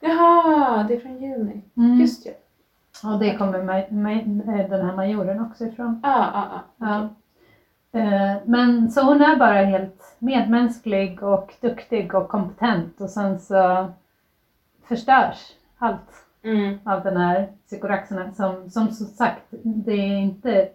[0.00, 1.62] Jaha, det är från juni.
[1.76, 2.00] Mm.
[2.00, 2.34] Just det.
[3.08, 6.00] Och det kommer ma- ma- eh, den här majoren också ifrån.
[6.02, 6.44] Ja, ja,
[6.78, 7.08] ja.
[7.90, 8.00] Ja.
[8.00, 13.86] Eh, Men så hon är bara helt medmänsklig och duktig och kompetent och sen så
[14.84, 16.78] förstörs allt Mm.
[16.84, 20.68] av den här psykoraxen som som sagt, det är inte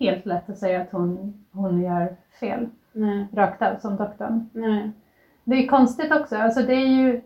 [0.00, 4.48] helt lätt att säga att hon, hon gör fel Nej, rakt av som doktorn.
[4.52, 4.90] nej.
[5.44, 7.20] Det är konstigt också, alltså det är ju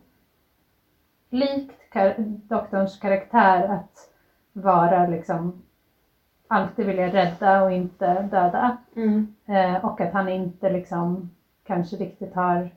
[1.31, 2.15] likt kar-
[2.49, 4.11] doktorns karaktär att
[4.53, 5.63] vara liksom
[6.49, 8.77] alltid vilja rädda och inte döda.
[8.97, 9.35] Mm.
[9.47, 11.31] Eh, och att han inte liksom
[11.65, 12.71] kanske riktigt har,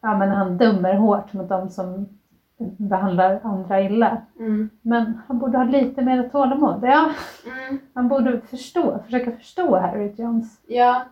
[0.00, 2.06] ja men han dömer hårt mot de som
[2.76, 4.22] behandlar andra illa.
[4.38, 4.70] Mm.
[4.82, 6.78] Men han borde ha lite mer tålamod.
[6.82, 7.10] Ja,
[7.46, 7.78] Mm.
[7.94, 10.60] han borde förstå, försöka förstå Harriet Jones.
[10.66, 11.02] Ja,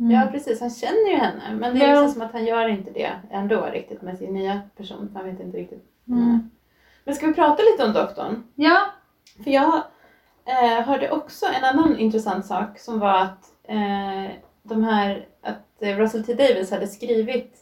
[0.00, 0.10] Mm.
[0.12, 0.60] ja, precis.
[0.60, 1.42] Han känner ju henne.
[1.58, 2.00] Men det är Ja.
[2.02, 5.10] liksom som att han gör inte det ändå riktigt med sin nya person.
[5.14, 5.84] Han vet inte riktigt.
[6.08, 6.50] Mm.
[7.04, 8.42] Men ska vi prata lite om doktorn?
[8.54, 8.78] Ja.
[9.44, 9.74] För jag
[10.44, 14.32] eh, hörde också en annan intressant sak som var att eh,
[14.62, 17.56] de här, att Russell T Davis hade skrivit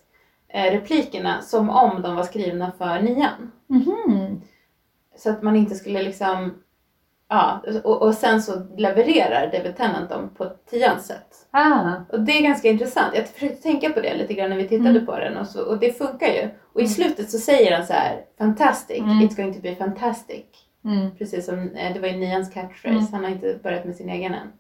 [0.49, 3.53] eh, replikerna som om de var skrivna för nian.
[3.67, 4.41] Mhm.
[5.17, 6.55] Så att man inte skulle liksom,
[7.29, 11.27] ja, och, och sen så levererar David Tennant dem på tians sätt.
[11.51, 11.93] Ah.
[12.13, 13.15] Och det är ganska intressant.
[13.17, 15.07] Jag försökte tänka på det lite grann när vi tittade Mm.
[15.07, 16.49] på den och, så, och det funkar ju.
[16.73, 16.89] Och i Mm.
[16.93, 19.19] slutet så säger han så här, fantastic, Mm.
[19.21, 20.45] it's going to be fantastic.
[20.85, 21.11] Mm.
[21.19, 23.13] Precis som, eh, det var ju nians catchphrase, Mm.
[23.13, 24.53] han har inte börjat med sin egen än.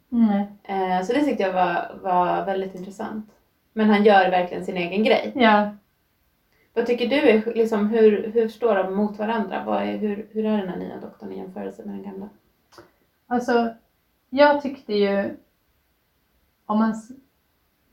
[0.64, 3.30] Eh, så det tyckte jag var, var väldigt intressant.
[3.72, 5.32] Men han gör verkligen sin egen grej.
[5.34, 5.70] Ja.
[6.74, 9.62] Vad tycker du, är, liksom, hur, hur står de mot varandra?
[9.66, 12.28] Vad är, hur, hur är den här nya doktorn i jämförelse med den gamla?
[13.26, 13.74] Alltså,
[14.30, 15.36] jag tyckte ju...
[16.66, 16.94] Om man,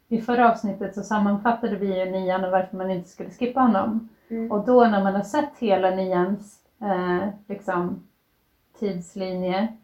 [0.08, 4.10] I förra avsnittet så sammanfattade vi ju nian och varför man inte skulle skippa honom.
[4.30, 4.52] Mm.
[4.52, 8.08] Och då när man har sett hela nians eh, liksom,
[8.80, 9.78] tidslinje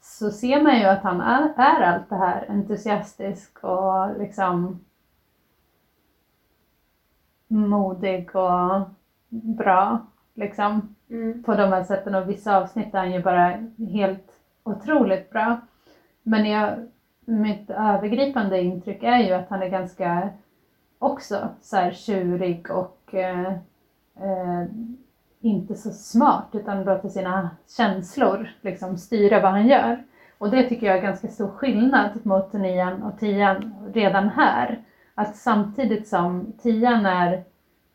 [0.00, 4.80] så ser man ju att han är, är allt det här entusiastisk och liksom
[7.48, 8.88] modig och
[9.28, 11.42] bra liksom Mm.
[11.42, 14.32] på de här sätten och vissa avsnitt är han ju bara helt
[14.62, 15.60] otroligt bra.
[16.22, 16.88] Men jag,
[17.24, 20.28] mitt övergripande intryck är ju att han är ganska
[20.98, 23.52] också så här tjurig och eh,
[24.16, 24.64] eh,
[25.40, 30.04] inte så smart utan låter sina känslor liksom styra vad han gör.
[30.38, 34.80] Och det tycker jag är ganska stor skillnad mot nian och tian redan här.
[35.14, 37.44] Att samtidigt som tian är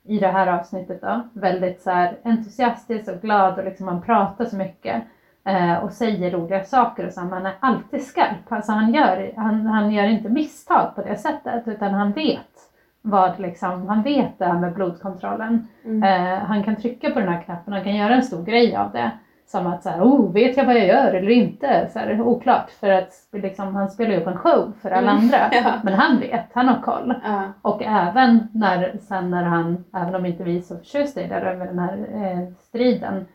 [0.04, 4.46] i det här avsnittet då, väldigt så här entusiastisk och glad och liksom han pratar
[4.46, 5.04] så mycket
[5.46, 8.52] eh, och säger roliga saker och så, han är alltid skarp.
[8.52, 12.72] Alltså han gör, han, han gör inte misstag på det sättet utan han vet
[13.02, 15.68] vad liksom, han vet det här med blodkontrollen.
[15.86, 16.04] Mm.
[16.04, 18.92] Eh, han kan trycka på den här knappen, han kan göra en stor grej av
[18.92, 19.12] det.
[19.52, 21.90] Som att så här, oh, vet jag vad jag gör eller inte?
[21.94, 22.70] Så här, oklart.
[22.80, 25.24] För att liksom, han spelar ju upp en show för alla Mm.
[25.24, 25.38] andra.
[25.52, 25.74] Ja.
[25.84, 27.14] Men han vet, han har koll.
[27.24, 27.42] Ja.
[27.62, 31.36] Och även när, sen när han, även om inte vi är så förtjusta i det
[31.36, 33.26] över den här eh, striden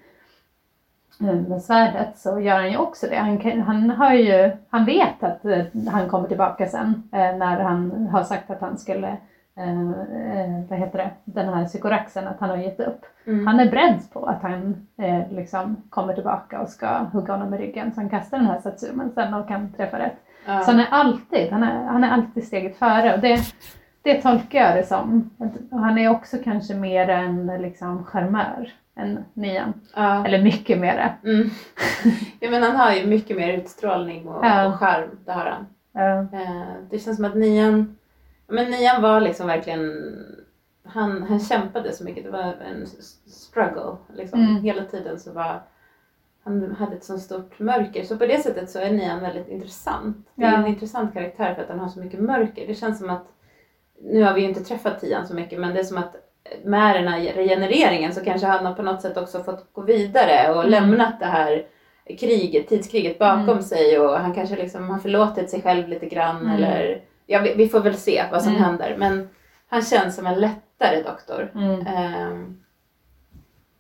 [1.21, 3.17] eh, med svärdet så gör han ju också det.
[3.17, 7.61] Han, kan, han, har ju, han vet att eh, han kommer tillbaka sen eh, när
[7.61, 9.17] han har sagt att han skulle,
[9.57, 13.07] eh, eh, vad heter det, den här psykoraxen, att han har gett upp.
[13.27, 13.47] Mm.
[13.47, 17.59] Han är beredd på att han eh, liksom kommer tillbaka och ska hugga honom i
[17.59, 17.93] ryggen.
[17.93, 20.17] Så han kastar den här satsumen sen och kan träffa rätt.
[20.47, 20.61] Ja.
[20.61, 23.15] Så han är alltid, han är, han är alltid steget före.
[23.15, 23.41] Och det,
[24.03, 25.31] det tolkar jag det som.
[25.71, 29.73] Han är också kanske mer en liksom, charmör än nian.
[29.97, 30.27] Ja.
[30.27, 31.17] Eller mycket mer.
[31.25, 31.51] Mm.
[32.41, 34.67] ja, men han har ju mycket mer utstrålning och, Ja.
[34.67, 35.67] och charm, det har han.
[35.93, 36.39] Ja.
[36.39, 37.97] Eh, det känns som att nian,
[38.47, 39.93] men nian var liksom verkligen,
[40.85, 42.87] han, han kämpade så mycket, det var en
[43.27, 44.41] struggle liksom.
[44.41, 44.63] Mm.
[44.63, 45.63] Hela tiden så var,
[46.45, 48.05] han hade ett så stort mörker.
[48.05, 50.17] Så på det sättet så är nian väldigt intressant.
[50.35, 50.57] Det är Ja.
[50.59, 52.67] en intressant karaktär för att han har så mycket mörker.
[52.67, 53.27] Det känns som att,
[54.03, 56.17] nu har vi ju inte träffat tian så mycket, men det är som att
[56.65, 60.55] med den här regenereringen så kanske han har på något sätt också fått gå vidare
[60.55, 60.71] och Mm.
[60.71, 61.67] lämnat det här
[62.19, 63.63] kriget, tidskriget bakom Mm.
[63.63, 66.53] sig och han kanske liksom har förlåtit sig själv lite grann Mm.
[66.53, 68.65] eller ja, vi, vi får väl se vad som Mm.
[68.65, 69.29] händer men
[69.69, 71.51] han känns som en lättare doktor.
[71.55, 71.87] Mm.
[71.87, 72.63] Ehm,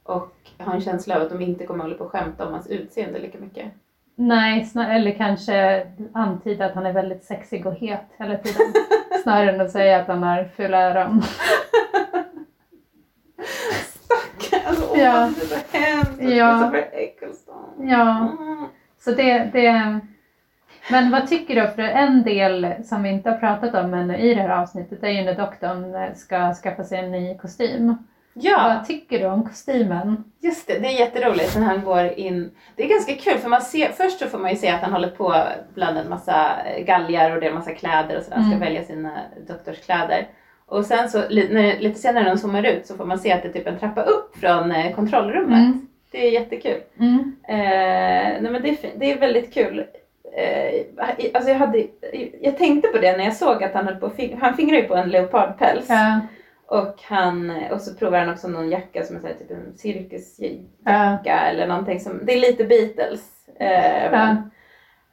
[0.03, 2.67] och har en känsla av att de inte kommer hålla på och skämta om hans
[2.67, 3.73] utseende lika mycket.
[4.19, 8.67] Nej, eller kanske antyda att han är väldigt sexig och het hela tiden.
[9.23, 11.23] Snarare än att säga att han har fula öron.
[14.67, 15.31] Alltså, åh, Ja.
[15.37, 16.23] det är så hemskt.
[16.23, 16.59] Ja.
[16.73, 17.89] Christopher Eccleston.
[17.89, 18.67] Ja, Mm.
[18.99, 20.01] så det, det...
[20.91, 21.68] Men vad tycker du?
[21.68, 25.09] För en del som vi inte har pratat om ännu i det här avsnittet är
[25.09, 27.97] ju när doktorn eh, ska skaffa sig en ny kostym.
[28.34, 30.24] Ja, Vad tycker du om kostymen?
[30.41, 30.78] just det.
[30.78, 32.51] Det är jätteroligt när han går in.
[32.76, 34.93] Det är ganska kul för man ser, först så får man ju se att han
[34.93, 35.34] håller på
[35.74, 36.51] bland en massa
[36.87, 38.37] galgar och det är en massa kläder och sådär.
[38.37, 38.68] Han ska Mm.
[38.68, 39.12] välja sina
[39.49, 40.26] doktorskläder.
[40.66, 43.43] Och sen så när, lite senare när de zoomar ut så får man se att
[43.43, 45.59] det är typ en trappa upp från eh, kontrollrummet.
[45.59, 45.87] Mm.
[46.11, 46.80] Det är jättekul.
[47.01, 47.37] Mm.
[47.49, 49.84] Eh, nej men det är, det är väldigt kul.
[50.37, 50.84] Eh,
[51.34, 51.87] alltså jag, hade,
[52.41, 54.11] jag tänkte på det när jag såg att han höll på,
[54.41, 55.87] han fingrar ju på en leopardpäls.
[55.89, 56.20] Ja,
[56.66, 59.76] Och, han, och så provar han också någon jacka som är så här, typ en
[59.76, 63.22] cirkusjacka ja, eller någonting som, det är lite Beatles.
[63.61, 64.37] Eh, Ja.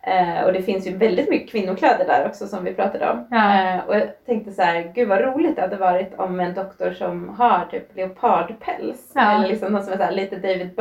[0.08, 3.28] eh, och det finns ju väldigt mycket kvinnokläder där också som vi pratade om.
[3.32, 3.74] Ja.
[3.76, 6.92] Eh, och jag tänkte så här, gud vad roligt det hade varit om en doktor
[6.92, 9.12] som har typ leopardpäls.
[9.16, 10.76] Eller liksom någon som är så här, lite David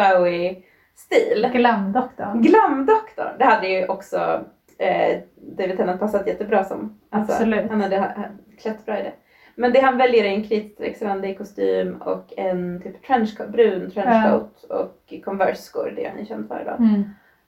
[1.11, 1.51] Bowie-stil.
[1.53, 2.43] glamdoktorn.
[2.43, 4.45] Glamdoktorn, det hade ju också
[4.79, 5.19] eh,
[5.57, 7.01] David Tennant passat jättebra som.
[7.11, 7.71] Alltså, Absolut.
[7.71, 8.15] Han hade ha-
[8.59, 9.13] klätt bra i det.
[9.55, 15.15] Men det han väljer är en kritstrecksrandig kostym och en typ trenchcoat, brun trenchcoat och
[15.25, 16.81] Converse-skor, det är han ju känd för idag.
[16.81, 17.03] Mm.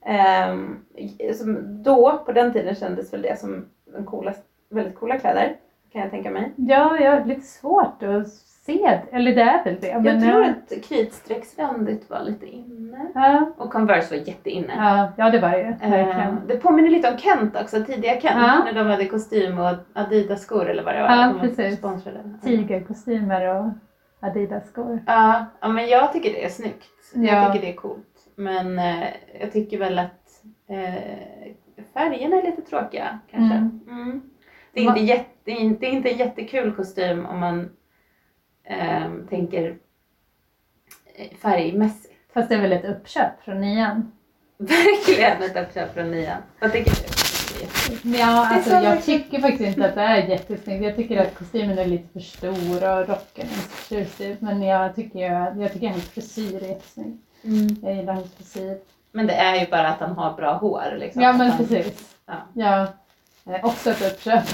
[0.06, 0.76] Ehm,
[1.34, 3.64] som då, på den tiden kändes väl det som
[3.96, 4.34] en coola,
[4.70, 5.56] väldigt coola kläder,
[5.92, 6.52] kan jag tänka mig.
[6.56, 8.28] Ja, jag har lite svårt att
[8.66, 9.88] se, eller det är väl det.
[9.88, 10.50] jag tror ja.
[10.50, 13.06] att kritstrecksrandigt var lite inne.
[13.14, 14.74] Ja, Och Converse var jätteinne.
[14.76, 15.64] ja, ja, det var det ju.
[15.64, 16.40] Eh, Verkligen.
[16.46, 18.36] det påminner lite om Kent också, tidiga Kent.
[18.36, 18.64] Ja.
[18.64, 21.08] När de hade kostym och Adidas-skor eller vad det var.
[21.08, 21.78] Ja, de precis.
[21.78, 22.18] Sponsrade.
[22.42, 23.70] Tigerkostymer och
[24.20, 25.02] Adidas-skor.
[25.06, 26.90] Ja, ja, men jag tycker det är snyggt.
[27.14, 27.22] Ja.
[27.22, 28.28] Jag tycker det är coolt.
[28.36, 29.04] Men eh,
[29.40, 33.56] jag tycker väl att eh, färgerna är lite tråkiga kanske.
[33.56, 33.80] Mm.
[33.88, 34.22] Mm.
[34.72, 37.70] Det, är inte jätte, det, är inte, det är inte en jättekul kostym om man
[38.64, 39.76] ehm, tänker
[41.14, 42.14] eh, färgmässigt.
[42.34, 44.12] Fast det är väl ett uppköp från nian?
[44.58, 46.42] Verkligen ett uppköp från nian.
[46.60, 47.24] Vad tycker du?
[48.18, 50.84] Ja, alltså så jag tycker faktiskt inte att det är jättesnyggt.
[50.84, 54.36] Jag tycker att kostymen är lite för stor och rocken är så förtjust i.
[54.40, 55.18] Men jag tycker,
[55.60, 57.18] jag tycker hans frisyr är jättesnygg.
[57.44, 57.76] Mm.
[57.82, 58.78] Jag gillar hans frisyr.
[59.12, 60.96] Men det är ju bara att han har bra hår.
[60.98, 61.22] Liksom.
[61.22, 62.16] Ja men precis.
[62.26, 62.34] Ja.
[62.52, 62.86] Ja.
[63.54, 64.44] Eh, också ett uppköp.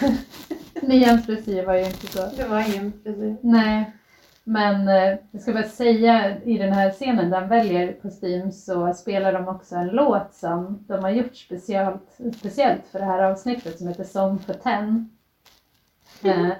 [0.82, 2.30] Nians frisyr var ju inte så.
[2.36, 3.38] Det var ingen precis.
[3.42, 3.92] Nej.
[4.44, 8.94] Men eh, jag ska bara säga i den här scenen där han väljer kostym så
[8.94, 13.78] spelar de också en låt som de har gjort speciellt, speciellt för det här avsnittet
[13.78, 15.10] som heter Song for Ten.
[16.22, 16.50] Eh,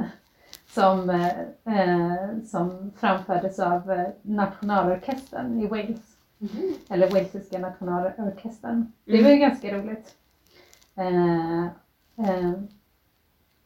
[0.68, 1.28] som, eh,
[1.80, 2.16] eh,
[2.46, 6.00] som framfördes av eh, nationalorkestern i Wales.
[6.38, 6.74] Mhm.
[6.90, 8.92] Eller walesiska nationalorkestern.
[9.04, 9.24] Det Mm.
[9.24, 10.14] var ju ganska roligt.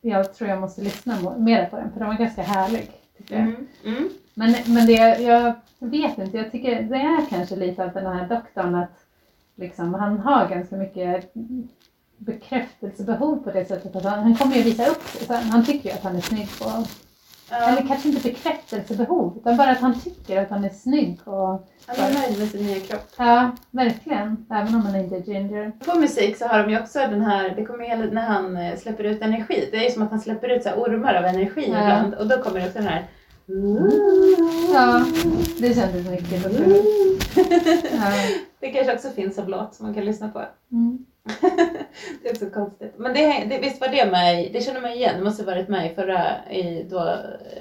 [0.07, 2.91] Jag tror jag måste lyssna mer på den för den var ganska härlig.
[3.17, 3.43] Tycker jag.
[3.43, 3.67] Mm.
[3.85, 4.09] Mm.
[4.35, 8.29] Men, men det, jag vet inte, jag tycker det är kanske lite av den här
[8.29, 9.05] doktorn att
[9.55, 11.33] liksom, han har ganska mycket
[12.17, 15.37] bekräftelsebehov på det sättet att han, han kommer ju visa upp sig.
[15.37, 16.85] Han tycker ju att han är snygg på,
[17.51, 21.97] eller kanske inte bekräftelsebehov utan bara att han tycker att han är snygg och han
[21.97, 23.11] är nöjd med sin nya kropp.
[23.19, 24.47] ja, verkligen.
[24.51, 25.73] Även om han inte är ginger.
[25.87, 28.77] På musik så har de ju också den här, det kommer hela, när han eh,
[28.77, 29.69] släpper ut energi.
[29.73, 31.81] Det är ju som att han släpper ut så ormar av energi Ja.
[31.83, 32.15] ibland.
[32.15, 33.07] Och då kommer det också den här...
[34.75, 35.05] Ja,
[35.61, 36.45] det kändes mycket.
[37.93, 38.13] Ja.
[38.61, 40.43] Det kanske också finns som låt som man kan lyssna på.
[40.73, 40.99] Mm.
[42.23, 42.95] det är också konstigt.
[42.97, 45.93] Men det, det, visst var det med det känner man igen, det måste varit med
[45.93, 47.17] i förra, i, då,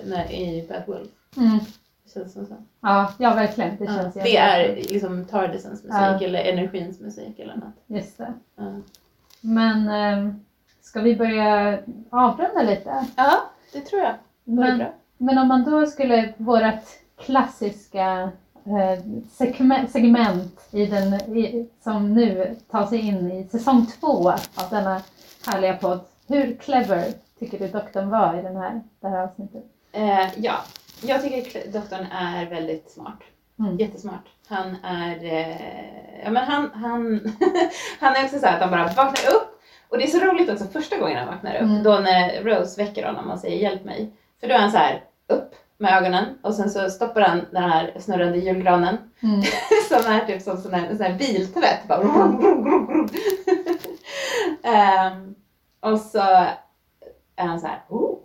[0.06, 1.10] när, i Bad Wolf.
[1.38, 1.60] Mm.
[2.04, 2.56] Det känns som så.
[2.82, 3.78] Ja, ja, verkligen.
[3.78, 6.22] Det Ja, känns det är liksom Tardisens musik Ja.
[6.24, 7.84] eller energins musik eller något.
[7.88, 8.34] Just det.
[8.56, 8.76] Ja.
[9.42, 10.34] Men eh,
[10.82, 13.06] ska vi börja avrunda lite?
[13.16, 14.14] ja, det tror jag.
[14.44, 14.84] Men,
[15.18, 16.84] men om man då skulle, vårt
[17.18, 18.32] klassiska
[19.32, 25.02] segment, segment i den, i, som nu tar sig in i säsong två av denna
[25.48, 26.00] härliga podd.
[26.28, 29.64] Hur clever tycker du doktorn var i den här, det här avsnittet?
[29.92, 30.56] Eh, ja,
[31.02, 33.20] jag tycker doktorn är väldigt smart.
[33.60, 33.78] Mm.
[33.78, 34.26] Jättesmart.
[34.48, 37.22] Han är, eh, ja men han, han,
[38.00, 39.62] han är också så att han bara vaknar upp.
[39.90, 41.62] Och det är så roligt också första gången han vaknar upp.
[41.62, 41.84] Mm.
[41.84, 44.14] Då när Rose väcker honom och säger hjälp mig.
[44.40, 47.64] För då är han så här upp med ögonen och sen så stoppar han den
[47.64, 48.98] här snurrande julgranen.
[49.24, 49.42] Mm.
[49.88, 51.88] som är typ som sån här, en sån här biltvätt.
[51.88, 52.04] Bara.
[54.64, 55.36] Ehm,
[55.80, 56.20] och så
[57.36, 58.20] är han så här, oh,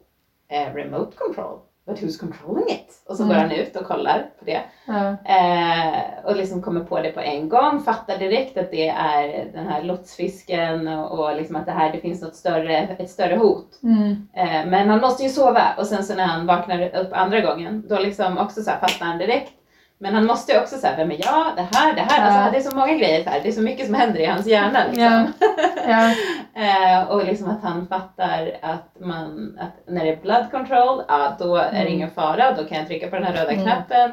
[0.74, 1.58] remote control.
[1.88, 3.02] But who's controlling it?
[3.08, 3.48] Och så går Mm.
[3.48, 4.60] han ut och kollar på det.
[4.86, 5.16] Ja.
[5.24, 9.66] Eh, och liksom kommer på det på en gång, fattar direkt att det är den
[9.66, 13.78] här lotsfisken och, och liksom att det här, det finns något större, ett större hot.
[13.82, 14.28] Mm.
[14.36, 17.84] Eh, men han måste ju sova och sen så när han vaknar upp andra gången,
[17.88, 19.52] då liksom också så här fastnar han direkt.
[20.00, 21.56] Men han måste ju också säga, vem är jag?
[21.56, 22.26] Det här, det här.
[22.26, 22.32] Ja.
[22.38, 23.40] Alltså, det är så många grejer så här.
[23.42, 25.32] Det är så mycket som händer i hans hjärna liksom.
[25.88, 26.14] Ja.
[26.54, 31.36] Eh, och liksom att han fattar att, man, att när det är blood control, ja
[31.38, 31.92] då är det Mm.
[31.92, 33.64] ingen fara, då kan jag trycka på den här röda Mm.
[33.64, 34.10] knappen.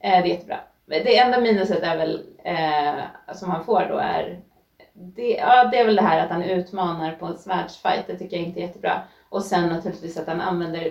[0.00, 0.56] Eh, det är jättebra.
[0.86, 4.40] Det enda minuset är väl, eh, som han får då är,
[4.94, 8.36] det, ja, det är väl det här att han utmanar på en svärdsfight, det tycker
[8.36, 9.02] jag inte är jättebra.
[9.28, 10.90] Och sen naturligtvis att han använder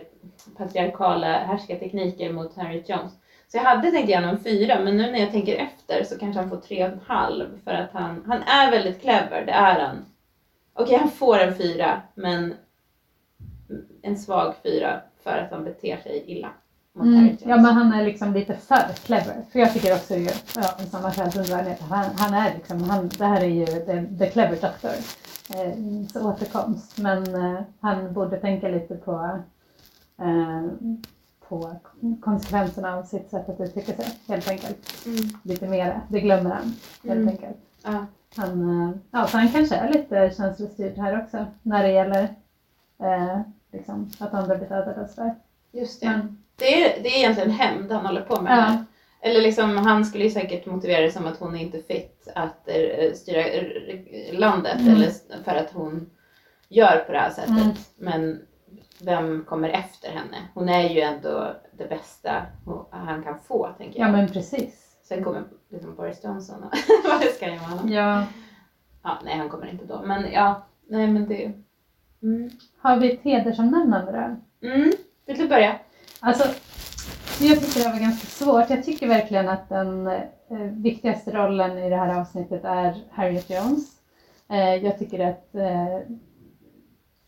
[0.58, 3.12] patriarkala härskartekniker mot Harriet Jones.
[3.54, 6.40] Så jag hade tänkt ge honom fyra, men nu när jag tänker efter så kanske
[6.42, 7.60] han får tre och en halv.
[7.64, 10.06] För att han, han är väldigt clever, det är han.
[10.74, 12.54] Okej, han får en fyra, men
[14.02, 16.50] en svag fyra för att han beter sig illa
[17.00, 17.38] Mm.
[17.46, 19.46] Ja men han är liksom lite för clever.
[19.52, 22.84] För jag tycker också ju, ja, i samma skäl som du han, han är liksom,
[22.84, 24.92] han, det här är ju the, the clever doctor.
[25.50, 26.98] Eh, så återkomst.
[26.98, 29.40] Men eh, han borde tänka lite på,
[30.22, 30.64] eh,
[31.60, 31.76] på
[32.22, 35.06] konsekvenserna av sitt sätt att uttrycka sig helt enkelt.
[35.06, 35.18] Mm.
[35.44, 36.00] Lite mer.
[36.10, 37.28] Det glömmer han helt Mm.
[37.28, 37.58] enkelt.
[37.84, 38.06] Ja.
[38.36, 42.24] Han, eh, ja, så han kanske är lite känslostyrd här också när det gäller
[43.04, 43.40] eh,
[43.74, 45.36] liksom, att andra blir dödade och sådär.
[45.72, 46.08] Just det.
[46.08, 48.84] Men, Det är, det är egentligen hämnd han håller på med Ja.
[49.30, 52.68] Eller liksom, han skulle ju säkert motivera det som att hon är inte fit att
[52.68, 53.44] eh, styra
[54.32, 54.96] landet Mm.
[54.96, 55.10] eller
[55.44, 56.10] för att hon
[56.70, 57.50] gör på det här sättet.
[57.50, 57.72] Mm.
[57.98, 58.42] Men
[59.02, 60.38] vem kommer efter henne?
[60.54, 62.46] Hon är ju ändå det bästa
[62.90, 64.08] han kan få, tänker jag.
[64.08, 64.98] ja men precis.
[65.04, 66.74] Sen kommer liksom Boris Johnson och
[67.10, 67.90] vad ska jag med honom.
[67.90, 68.26] Ja.
[69.04, 70.02] Ja, nej, han kommer inte då.
[70.02, 71.52] Men ja, nej men det...
[72.24, 72.50] Mm.
[72.78, 74.68] Har vi ett hedersomnämnande då?
[74.68, 74.92] Mm.
[75.26, 75.76] Vill du börja?
[76.20, 76.44] Alltså,
[77.40, 78.70] jag tycker det var ganska svårt.
[78.70, 80.22] Jag tycker verkligen att den eh,
[80.72, 83.92] viktigaste rollen i det här avsnittet är Harriet Jones.
[84.50, 86.16] Eh, jag tycker att eh,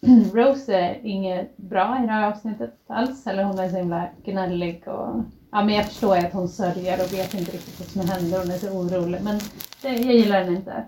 [0.06, 0.30] Mm.
[0.34, 3.28] Rose är inget bra i det här avsnittet alls.
[3.28, 7.04] Eller hon är så himla gnällig och Ja men jag förstår ju att hon sörjer
[7.04, 8.40] och vet inte riktigt vad som händer.
[8.40, 9.22] Hon är så orolig.
[9.24, 9.40] Men
[9.82, 10.84] det, jag gillar henne inte.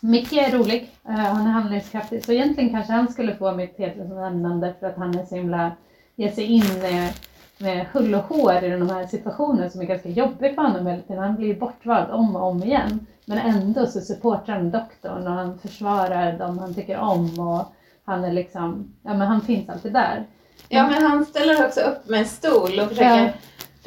[0.00, 0.90] Micke är rolig.
[1.08, 2.24] Uh, han är handlingskraftig.
[2.24, 5.72] Så egentligen kanske han skulle få mitt hedersomnämnande för att han är så himla
[6.16, 7.12] ger sig in med,
[7.58, 11.02] med hull och hår i de här situationerna som är ganska jobbiga för honom hela
[11.02, 11.22] tiden.
[11.22, 13.06] Han blir ju bortvald om och om igen.
[13.24, 17.72] Men ändå så supportar han doktorn och han försvarar dem han tycker om och
[18.06, 20.24] han är liksom, ja men han finns alltid där.
[20.68, 23.28] Ja, men han ställer också upp med en stol och försöker Ja.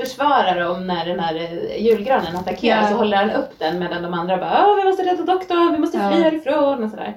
[0.05, 2.81] försvara dem när den här eh, julgranen attackerar.
[2.81, 2.87] Ja.
[2.89, 5.77] Så håller han upp den medan de andra bara Åh, vi måste rädda doktorn, vi
[5.77, 6.11] måste Ja.
[6.11, 7.13] fly härifrån och sådär.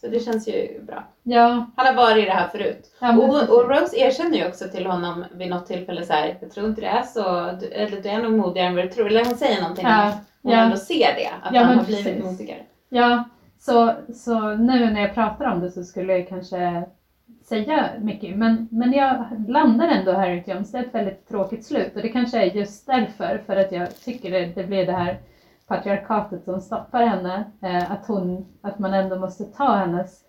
[0.00, 1.04] Så det känns ju bra.
[1.22, 2.96] Ja, Han har varit i det här förut.
[3.00, 6.50] ja Och, och Rose erkänner ju också till honom vid något tillfälle så här, jag
[6.50, 9.06] tror inte det är så, du, eller du är nog modigare än vad du tror.
[9.06, 10.58] Eller hon säger någonting Ja, om hon ja.
[10.58, 12.24] ändå ser det, att han har blivit precis.
[12.24, 12.60] modigare.
[12.88, 13.24] Ja,
[13.66, 16.84] så, så nu när jag pratar om det så skulle jag kanske
[17.44, 18.36] säga mycket.
[18.36, 20.72] Men, men jag landar ändå Harriet Jones.
[20.72, 23.42] Det är ett väldigt tråkigt slut och det kanske är just därför.
[23.46, 25.18] För att jag tycker det, det blir det här
[25.66, 27.44] patriarkatet som stoppar henne.
[27.62, 30.20] Eh, att, hon, att man ändå måste ta hennes,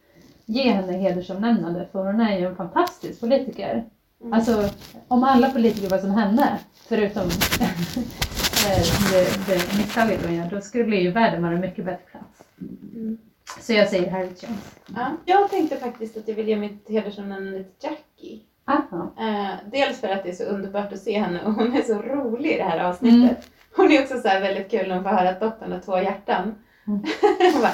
[0.46, 3.86] ge henne hedersomnämnande för hon är ju en fantastisk politiker.
[4.22, 4.34] Mm.
[4.34, 4.70] Alltså
[5.08, 7.24] om alla politiker var som henne, förutom
[7.62, 12.45] eh, det, det misstaget hon gör, då skulle ju världen vara en mycket bättre plats.
[12.62, 13.18] Mm.
[13.60, 14.76] Så jag säger Harriet Jones.
[14.96, 15.08] Ja.
[15.26, 18.40] Jag tänkte faktiskt att jag vill ge mitt hedersomnämnande till Jackie.
[18.68, 19.14] Aha.
[19.20, 22.02] Eh, dels för att det är så underbart att se henne och hon är så
[22.02, 23.50] rolig i det här avsnittet.
[23.76, 25.98] Hon är också så här väldigt kul när hon får höra att doktorn har två
[26.00, 26.56] hjärtan.
[26.88, 27.04] Mm.
[27.54, 27.74] hon bara,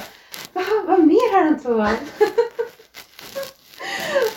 [0.53, 1.87] Va, vad mer har han två av?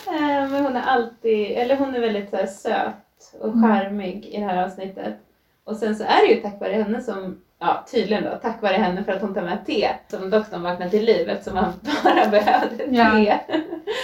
[0.07, 2.95] eh, men hon är alltid, eller hon är väldigt så söt
[3.39, 3.63] och Mm.
[3.63, 5.15] charmig i det här avsnittet.
[5.63, 8.73] Och sen så är det ju tack vare henne som, ja tydligen då, tack vare
[8.75, 12.27] henne för att hon tar med te som doktorn vaknar till liv eftersom han bara
[12.27, 13.11] behövde Ja.
[13.11, 13.39] te.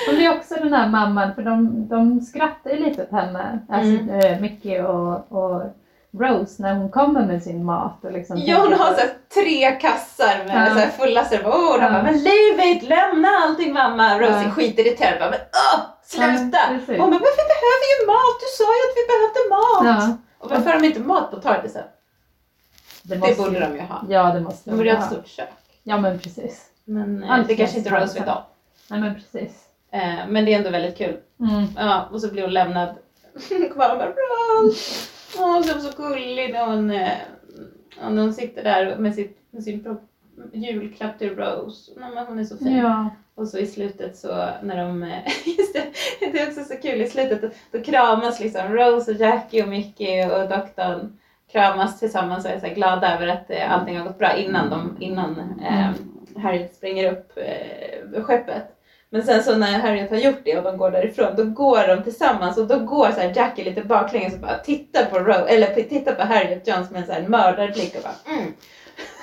[0.10, 3.60] Hon är också den här mamman, för de, de skrattar ju lite åt henne.
[3.70, 4.10] Alltså Mm.
[4.20, 5.62] eh, Mickey och, och
[6.20, 8.06] Rose när hon kommer med sin mat.
[8.06, 9.02] Och liksom Ja, hon har så
[9.34, 10.74] tre kassar med Ja.
[10.74, 11.22] så här fulla.
[11.22, 11.92] Och de Ja.
[11.92, 14.20] bara, men leave it, lämna allting mamma.
[14.20, 14.52] Rosie Ja.
[14.52, 16.58] skitirriterad bara, men åh, sluta.
[16.58, 19.42] Ja, och hon bara, men vi behöver ju mat, du sa ju att vi behövde
[19.56, 19.84] mat.
[20.10, 21.84] Ja, Och varför har de inte mat på tardisen?
[23.04, 24.06] Det, Det borde ju- de ju ha.
[24.10, 25.06] Ja, det måste De borde ju ha ha.
[25.08, 25.50] ett stort kök.
[25.84, 26.66] Ja, men precis.
[26.86, 28.42] Men eh, Allt det kanske inte Rose vet om.
[28.90, 29.66] Nej, men precis.
[29.92, 31.18] Eh, men det är ändå väldigt kul.
[31.40, 31.66] Mm.
[31.76, 32.96] Ja, och så blir hon lämnad
[33.74, 35.10] kvar med Rose.
[35.40, 37.10] Åh, så, så gullig när hon, eh,
[38.10, 40.02] när hon sitter där med, sitt, med sin pro-
[40.54, 41.92] julklapp till Rose.
[41.98, 42.78] Nej, men hon är så fin.
[42.78, 43.10] Ja.
[43.36, 45.20] Och så i slutet så när de, eh,
[45.58, 45.84] just det,
[46.32, 49.70] det är också så kul i slutet, då, då kramas liksom Rose och Jackie och
[49.70, 51.18] Mickey och doktorn
[51.52, 54.98] kramas tillsammans och är så glada över att eh, allting har gått bra innan, de,
[55.00, 55.90] innan eh,
[56.42, 58.78] Harriet springer upp eh, skeppet.
[59.10, 62.04] Men sen så när Harriet har gjort det och de går därifrån, då går de
[62.04, 65.84] tillsammans och då går så här Jackie lite baklänges och bara tittar på Rose, eller
[65.84, 68.54] tittar på Harriet Jones med en så här mördarblick och bara mm.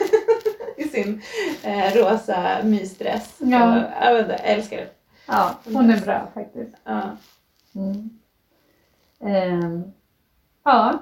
[0.76, 1.22] I sin
[1.62, 3.37] eh, rosa mysdress.
[3.39, 3.72] Ja.
[3.72, 4.89] Så, jag, vet inte, jag älskar det.
[5.26, 6.74] ja, hon är bra faktiskt.
[6.85, 7.03] Ja.
[7.74, 8.11] Mm.
[9.24, 9.93] Ehm,
[10.64, 10.99] ja,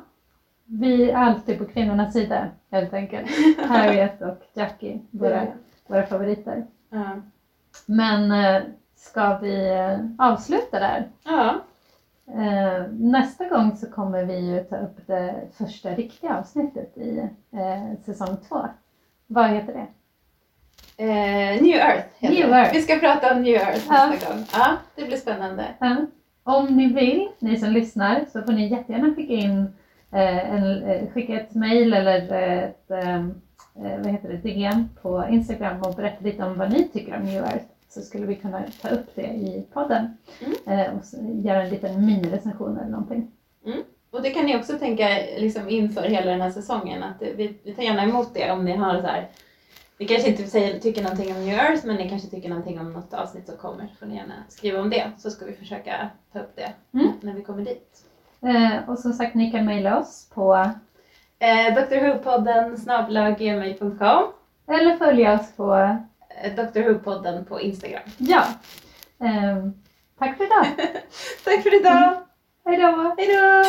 [0.67, 3.31] vi är alltid på kvinnornas sida helt enkelt.
[3.69, 5.43] Harriet och Jackie, våra,
[5.87, 6.67] våra favoriter.
[6.91, 7.07] Ja.
[7.87, 8.63] Men eh,
[8.97, 11.09] ska vi eh, avsluta där?
[11.25, 11.55] ja.
[12.29, 17.29] Eh, nästa gång så kommer vi ju ta upp det första riktiga avsnittet i
[18.05, 18.67] säsong två.
[19.27, 19.87] Vad heter det?
[21.05, 22.57] Eh, New Earth heter New det.
[22.57, 22.75] Earth.
[22.75, 24.07] Vi ska prata om New Earth Ja.
[24.07, 24.45] nästa gång.
[24.53, 25.65] Ja, det blir spännande.
[25.79, 25.97] Ja.
[26.43, 29.73] Om ni vill, ni som lyssnar, så får ni jättegärna skicka in
[30.11, 32.19] en, eh, skicka ett mail eller
[32.65, 36.89] ett eh, eh, vad heter det, DM på Instagram och berätta lite om vad ni
[36.89, 37.65] tycker om New Earth.
[37.89, 40.17] Så skulle vi kunna ta upp det i podden
[40.67, 41.03] eh, och
[41.45, 43.31] göra en liten minirecension eller någonting.
[44.11, 47.03] Och det kan ni också tänka liksom, inför hela den här säsongen.
[47.03, 49.29] Att vi, vi tar gärna emot det om ni har så här.
[49.99, 52.93] Ni kanske inte säger, tycker någonting om New Earth men ni kanske tycker någonting om
[52.93, 53.87] något avsnitt som kommer.
[53.87, 57.13] Så får ni gärna skriva om det så ska vi försöka ta upp det Mm.
[57.21, 58.06] när vi kommer dit.
[58.47, 60.71] Eh, och som sagt, ni kan mejla oss på
[61.39, 62.77] Eh, Drwho-podden
[64.69, 65.75] eller följa oss på
[66.43, 68.03] eh, Drwho-podden på Instagram.
[68.19, 68.45] Ja.
[69.21, 69.75] Ehm,
[70.19, 70.67] tack för idag.
[71.45, 72.23] Tack för idag!
[72.65, 73.15] Hej då!
[73.19, 73.65] Hej då!